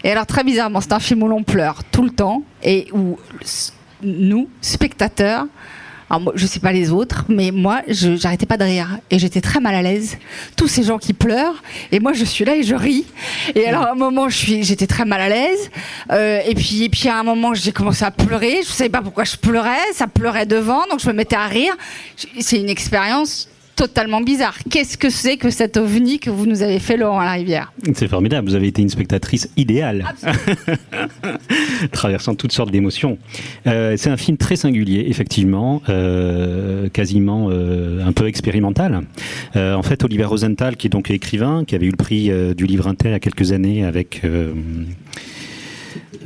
[0.04, 3.18] Et alors très bizarrement, c'est un film où l'on pleure tout le temps et où
[4.02, 5.46] nous, spectateurs,
[6.14, 9.18] alors moi, je sais pas les autres, mais moi, je j'arrêtais pas de rire et
[9.18, 10.20] j'étais très mal à l'aise.
[10.56, 13.08] Tous ces gens qui pleurent et moi, je suis là et je ris.
[13.56, 15.72] Et alors à un moment, je suis, j'étais très mal à l'aise.
[16.12, 18.60] Euh, et puis, et puis à un moment, j'ai commencé à pleurer.
[18.62, 19.92] Je savais pas pourquoi je pleurais.
[19.94, 21.74] Ça pleurait devant, donc je me mettais à rire.
[22.40, 24.58] C'est une expérience totalement bizarre.
[24.70, 27.74] Qu'est-ce que c'est que cet ovni que vous nous avez fait, Laurent Larivière?
[27.94, 30.06] C'est formidable, vous avez été une spectatrice idéale,
[31.92, 33.18] traversant toutes sortes d'émotions.
[33.68, 39.02] Euh, c'est un film très singulier, effectivement, euh, quasiment euh, un peu expérimental.
[39.56, 42.88] En fait, Oliver Rosenthal, qui est donc écrivain, qui avait eu le prix du livre
[42.88, 44.22] Intel il y a quelques années avec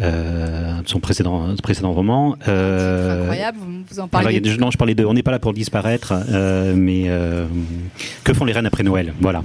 [0.01, 2.35] euh, son précédent, précédent roman.
[2.47, 3.57] euh, Incroyable,
[3.89, 4.41] vous- en parlez.
[4.59, 5.05] non, je parlais de.
[5.05, 7.45] On n'est pas là pour disparaître, euh, mais euh,
[8.23, 9.13] que font les reines après Noël?
[9.21, 9.43] Voilà,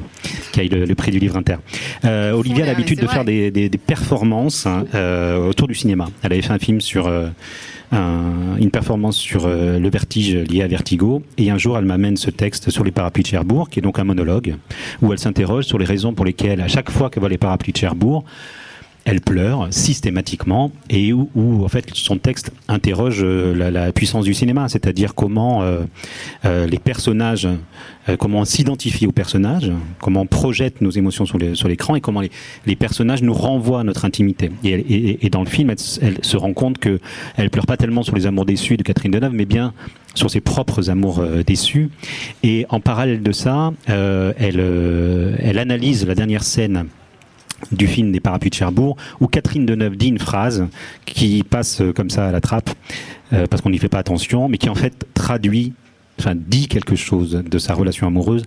[0.52, 1.56] qui a eu le, le prix du livre inter.
[2.04, 6.08] Euh, Olivia a l'habitude de faire des, des- des performances hein, euh, autour du cinéma.
[6.22, 7.28] Elle avait fait un film sur euh,
[7.92, 12.16] un- une performance sur euh, le vertige lié à Vertigo, et un jour elle m'amène
[12.16, 14.56] ce texte sur les parapluies de Cherbourg, qui est donc un monologue
[15.02, 17.72] où elle s'interroge sur les raisons pour lesquelles, à chaque fois qu'elle voit les parapluies
[17.72, 18.24] de Cherbourg,
[19.04, 21.28] elle pleure systématiquement et où,
[21.64, 25.82] en fait son texte interroge euh, la, puissance du cinéma, c'est-à-dire comment euh,
[26.44, 27.48] euh, les personnages,
[28.08, 32.20] euh, comment on s'identifie aux personnages, comment on projette nos émotions sur l'écran et comment
[32.20, 34.50] les, personnages nous renvoient à notre intimité.
[34.64, 37.00] Et, dans le film, elle, se rend compte que
[37.36, 39.72] elle pleure pas tellement sur les amours déçus de Catherine Deneuve, mais bien
[40.14, 41.90] sur ses propres amours euh, déçus.
[42.42, 44.60] Et en parallèle de ça, elle,
[45.38, 46.86] elle analyse la dernière scène
[47.70, 50.66] du film des parapluies de Cherbourg, où Catherine Deneuve dit une phrase
[51.04, 52.70] qui passe euh, comme ça à la trappe,
[53.32, 55.72] euh, parce qu'on n'y fait pas attention, mais qui en fait traduit,
[56.18, 58.44] enfin dit quelque chose de sa relation amoureuse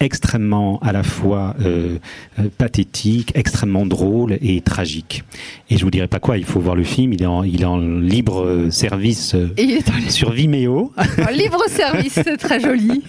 [0.00, 1.98] extrêmement à la fois euh,
[2.38, 5.24] euh, pathétique, extrêmement drôle et tragique.
[5.70, 7.62] Et je vous dirai pas quoi, il faut voir le film, il est en, il
[7.62, 10.92] est en libre euh, service euh, il est en sur Vimeo.
[11.28, 13.02] en libre service, c'est très joli.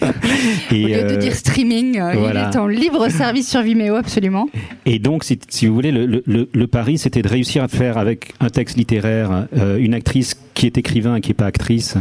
[0.72, 2.48] Et, Au lieu de euh, dire streaming, euh, voilà.
[2.50, 4.48] il est en libre service sur Vimeo, absolument.
[4.86, 7.68] Et donc, si, si vous voulez, le, le- le, le pari, c'était de réussir à
[7.68, 11.46] faire avec un texte littéraire euh, une actrice qui est écrivain et qui n'est pas
[11.46, 11.96] actrice,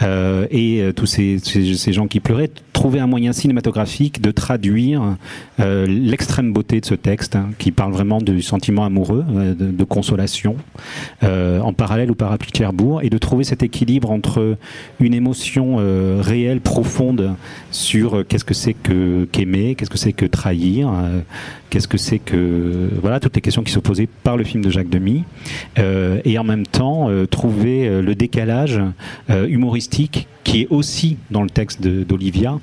[0.00, 5.16] euh, et euh, tous ces, gens qui pleuraient, trouver un moyen cinématographique de traduire
[5.60, 10.56] euh, l'extrême beauté de ce texte, hein, qui parle vraiment du sentiment amoureux, de, consolation,
[11.22, 14.56] en parallèle au parapluie de Cherbourg, et de trouver cet équilibre entre
[15.00, 15.76] une émotion
[16.20, 17.34] réelle, profonde,
[17.70, 20.90] sur qu'est-ce que c'est que qu'aimer, qu'est-ce que c'est que trahir,
[21.70, 24.70] qu'est-ce que c'est que voilà toutes les questions qui sont posées par le film de
[24.70, 25.24] Jacques Demy,
[25.76, 28.80] et en même temps trouver euh, le décalage
[29.30, 32.58] euh, humoristique qui est aussi dans le texte d'Olivia.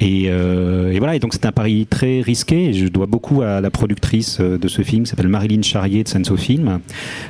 [0.00, 2.72] Et, euh, et voilà, et donc c'est un pari très risqué.
[2.72, 6.36] Je dois beaucoup à la productrice de ce film, qui s'appelle Marilyn Charrier de Senso
[6.38, 6.80] Film,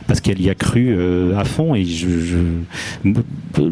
[0.06, 0.96] parce qu'elle y a cru
[1.34, 1.74] à fond.
[1.74, 1.84] Et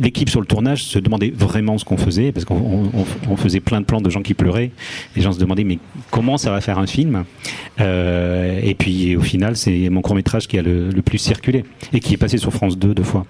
[0.03, 3.61] l'équipe sur le tournage se demandait vraiment ce qu'on faisait, parce qu'on on- on faisait
[3.61, 4.71] plein de plans de gens qui pleuraient.
[5.15, 5.79] Les gens se demandaient mais
[6.11, 7.25] comment ça va faire un film?
[7.79, 12.15] Et puis au final, c'est mon court métrage qui a le plus circulé et qui
[12.15, 13.27] est passé sur France 2 deux fois.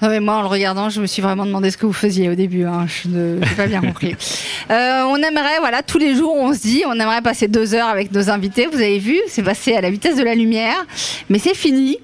[0.00, 2.28] Non, mais moi, en le regardant, je me suis vraiment demandé ce que vous faisiez
[2.28, 2.64] au début.
[2.64, 2.86] Hein.
[2.86, 4.14] Je n'ai pas bien compris.
[4.70, 7.88] Euh, on aimerait, voilà, tous les jours, on se dit, on aimerait passer deux heures
[7.88, 8.66] avec nos invités.
[8.66, 10.84] Vous avez vu, c'est passé à la vitesse de la lumière,
[11.30, 11.96] mais c'est fini.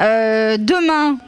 [0.00, 1.18] Euh, demain.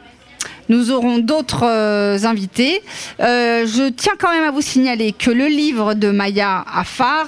[0.69, 2.81] Nous aurons d'autres euh, invités.
[3.19, 7.27] Je tiens quand même à vous signaler que le livre de Maya Affar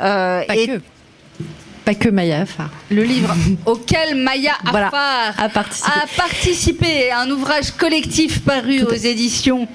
[0.00, 0.80] euh, est
[1.86, 2.68] Pas que Maya Affar.
[2.90, 3.32] Le livre
[3.66, 5.90] auquel Maya Voilà, Affar a participé.
[5.90, 9.66] a participé un ouvrage collectif paru aux éditions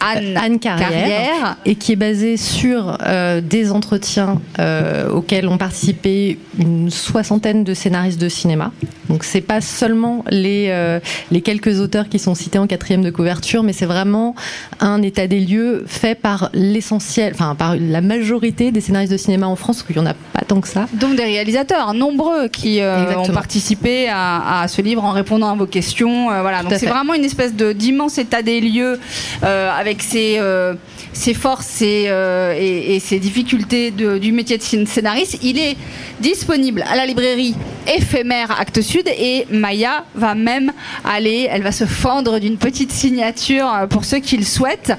[0.00, 1.56] Anne, Anne Carrière, Carrière.
[1.64, 7.74] et qui est basé sur euh, des entretiens euh, auxquels ont participé une soixantaine de
[7.74, 8.70] scénaristes de cinéma.
[9.08, 11.00] Donc c'est pas seulement les, euh,
[11.30, 14.34] les quelques auteurs qui sont cités en quatrième de couverture, mais c'est vraiment
[14.80, 19.46] un état des lieux fait par l'essentiel, enfin par la majorité des scénaristes de cinéma
[19.46, 20.86] en France, parce qu'il y en a pas tant que ça.
[20.94, 25.54] Donc des réalisateurs nombreux qui euh, ont participé à, à ce livre en répondant à
[25.54, 26.30] vos questions.
[26.30, 28.98] euh, voilà, Tout donc c'est vraiment une espèce de d'immense état des lieux
[29.42, 30.74] avec ses, euh,
[31.14, 35.38] ses forces euh, et, et ses difficultés du métier de scén- scénariste.
[35.42, 35.76] Il est
[36.20, 37.54] disponible à la librairie
[37.86, 40.72] éphémère Actes Sud et Maya va même
[41.04, 44.92] aller, elle va se fendre d'une petite signature euh, pour ceux qui le souhaitent.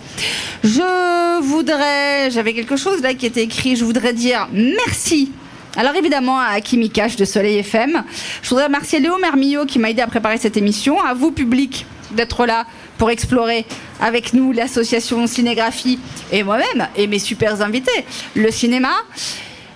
[0.63, 5.31] Je voudrais, j'avais quelque chose là qui était écrit, je voudrais dire merci
[5.77, 8.01] alors évidemment à Kimi Cash de Soleil FM.
[8.41, 11.01] Je voudrais remercier Léo Mermillot qui m'a aidé à préparer cette émission.
[11.03, 12.65] À vous public d'être là
[12.97, 13.65] pour explorer
[13.99, 15.99] avec nous l'association Cinégraphie
[16.31, 18.93] et moi-même et mes super invités le cinéma.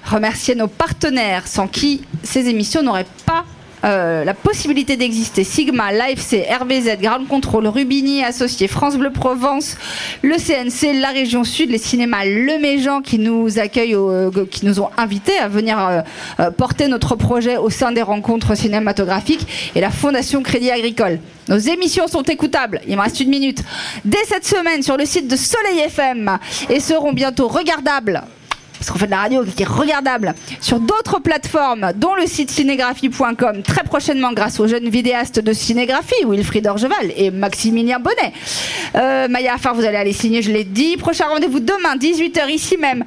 [0.05, 3.45] Remercier nos partenaires sans qui ces émissions n'auraient pas
[3.85, 5.43] euh, la possibilité d'exister.
[5.43, 9.77] Sigma, l'AFC, RBZ, Ground Control, Rubini, Associé, France Bleu Provence,
[10.21, 14.81] le CNC, la région Sud, les cinémas Le Méjean qui nous accueillent, euh, qui nous
[14.81, 16.03] ont invités à venir
[16.39, 21.19] euh, porter notre projet au sein des rencontres cinématographiques et la Fondation Crédit Agricole.
[21.47, 23.63] Nos émissions sont écoutables, il me reste une minute,
[24.05, 26.37] dès cette semaine sur le site de Soleil FM
[26.69, 28.23] et seront bientôt regardables
[28.79, 32.49] parce qu'on fait de la radio qui est regardable sur d'autres plateformes, dont le site
[32.49, 38.31] cinégraphie.com, très prochainement grâce aux jeunes vidéastes de cinégraphie, Wilfried Orgeval et Maximilien Bonnet.
[38.95, 40.95] Euh, Maya Affar, vous allez aller signer, je l'ai dit.
[40.95, 43.03] Prochain rendez-vous demain, 18h, ici même,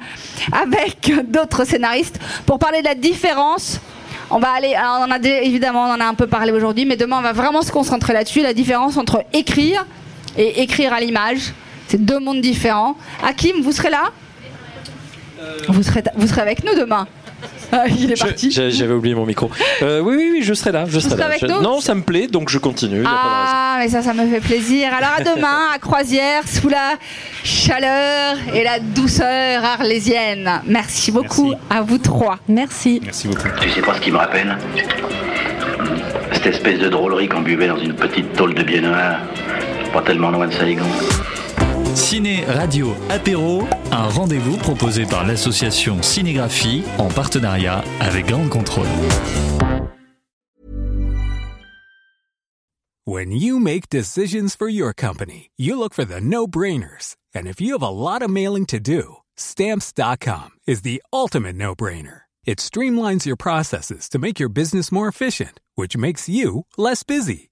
[0.51, 3.79] avec d'autres scénaristes, pour parler de la différence.
[4.29, 4.75] On va aller,
[5.41, 8.13] évidemment, on en a un peu parlé aujourd'hui, mais demain on va vraiment se concentrer
[8.13, 9.85] là-dessus, la différence entre écrire
[10.37, 11.53] et écrire à l'image.
[11.87, 12.95] C'est deux mondes différents.
[13.23, 14.11] Hakim, vous serez là?
[15.69, 17.07] Vous serez, vous serez avec nous demain.
[17.73, 18.51] Ah, Il est Je- parti.
[18.51, 19.49] j'a- J'avais oublié mon micro.
[19.81, 20.85] Euh, oui, oui, oui, je serai là.
[20.87, 21.25] Je serai serez là.
[21.25, 22.97] avec Je- nous Non, ça me plaît, donc je continue.
[22.97, 23.23] y a pas de raison.
[23.25, 24.89] Ah, mais ça, ça me fait plaisir.
[24.95, 26.93] Alors à demain, à Croisière, sous la
[27.43, 30.61] chaleur et la douceur arlésienne.
[30.67, 32.37] Merci beaucoup à vous trois.
[32.47, 33.01] Merci.
[33.03, 33.47] Merci beaucoup.
[33.59, 34.55] Tu sais pas ce qui me rappelle
[36.31, 39.17] Cette espèce de drôlerie qu'on buvait dans une petite tôle de biennois,
[39.91, 40.85] pas tellement loin de Saigon.
[41.95, 48.87] Ciné, radio, apéro, un rendez-vous proposé par l'association Cinégraphie en partenariat avec Grande Contrôle.
[53.05, 57.15] When you make decisions for your company, you look for the no brainers.
[57.35, 61.75] And if you have a lot of mailing to do, stamps.com is the ultimate no
[61.75, 62.21] brainer.
[62.45, 67.51] It streamlines your processes to make your business more efficient, which makes you less busy.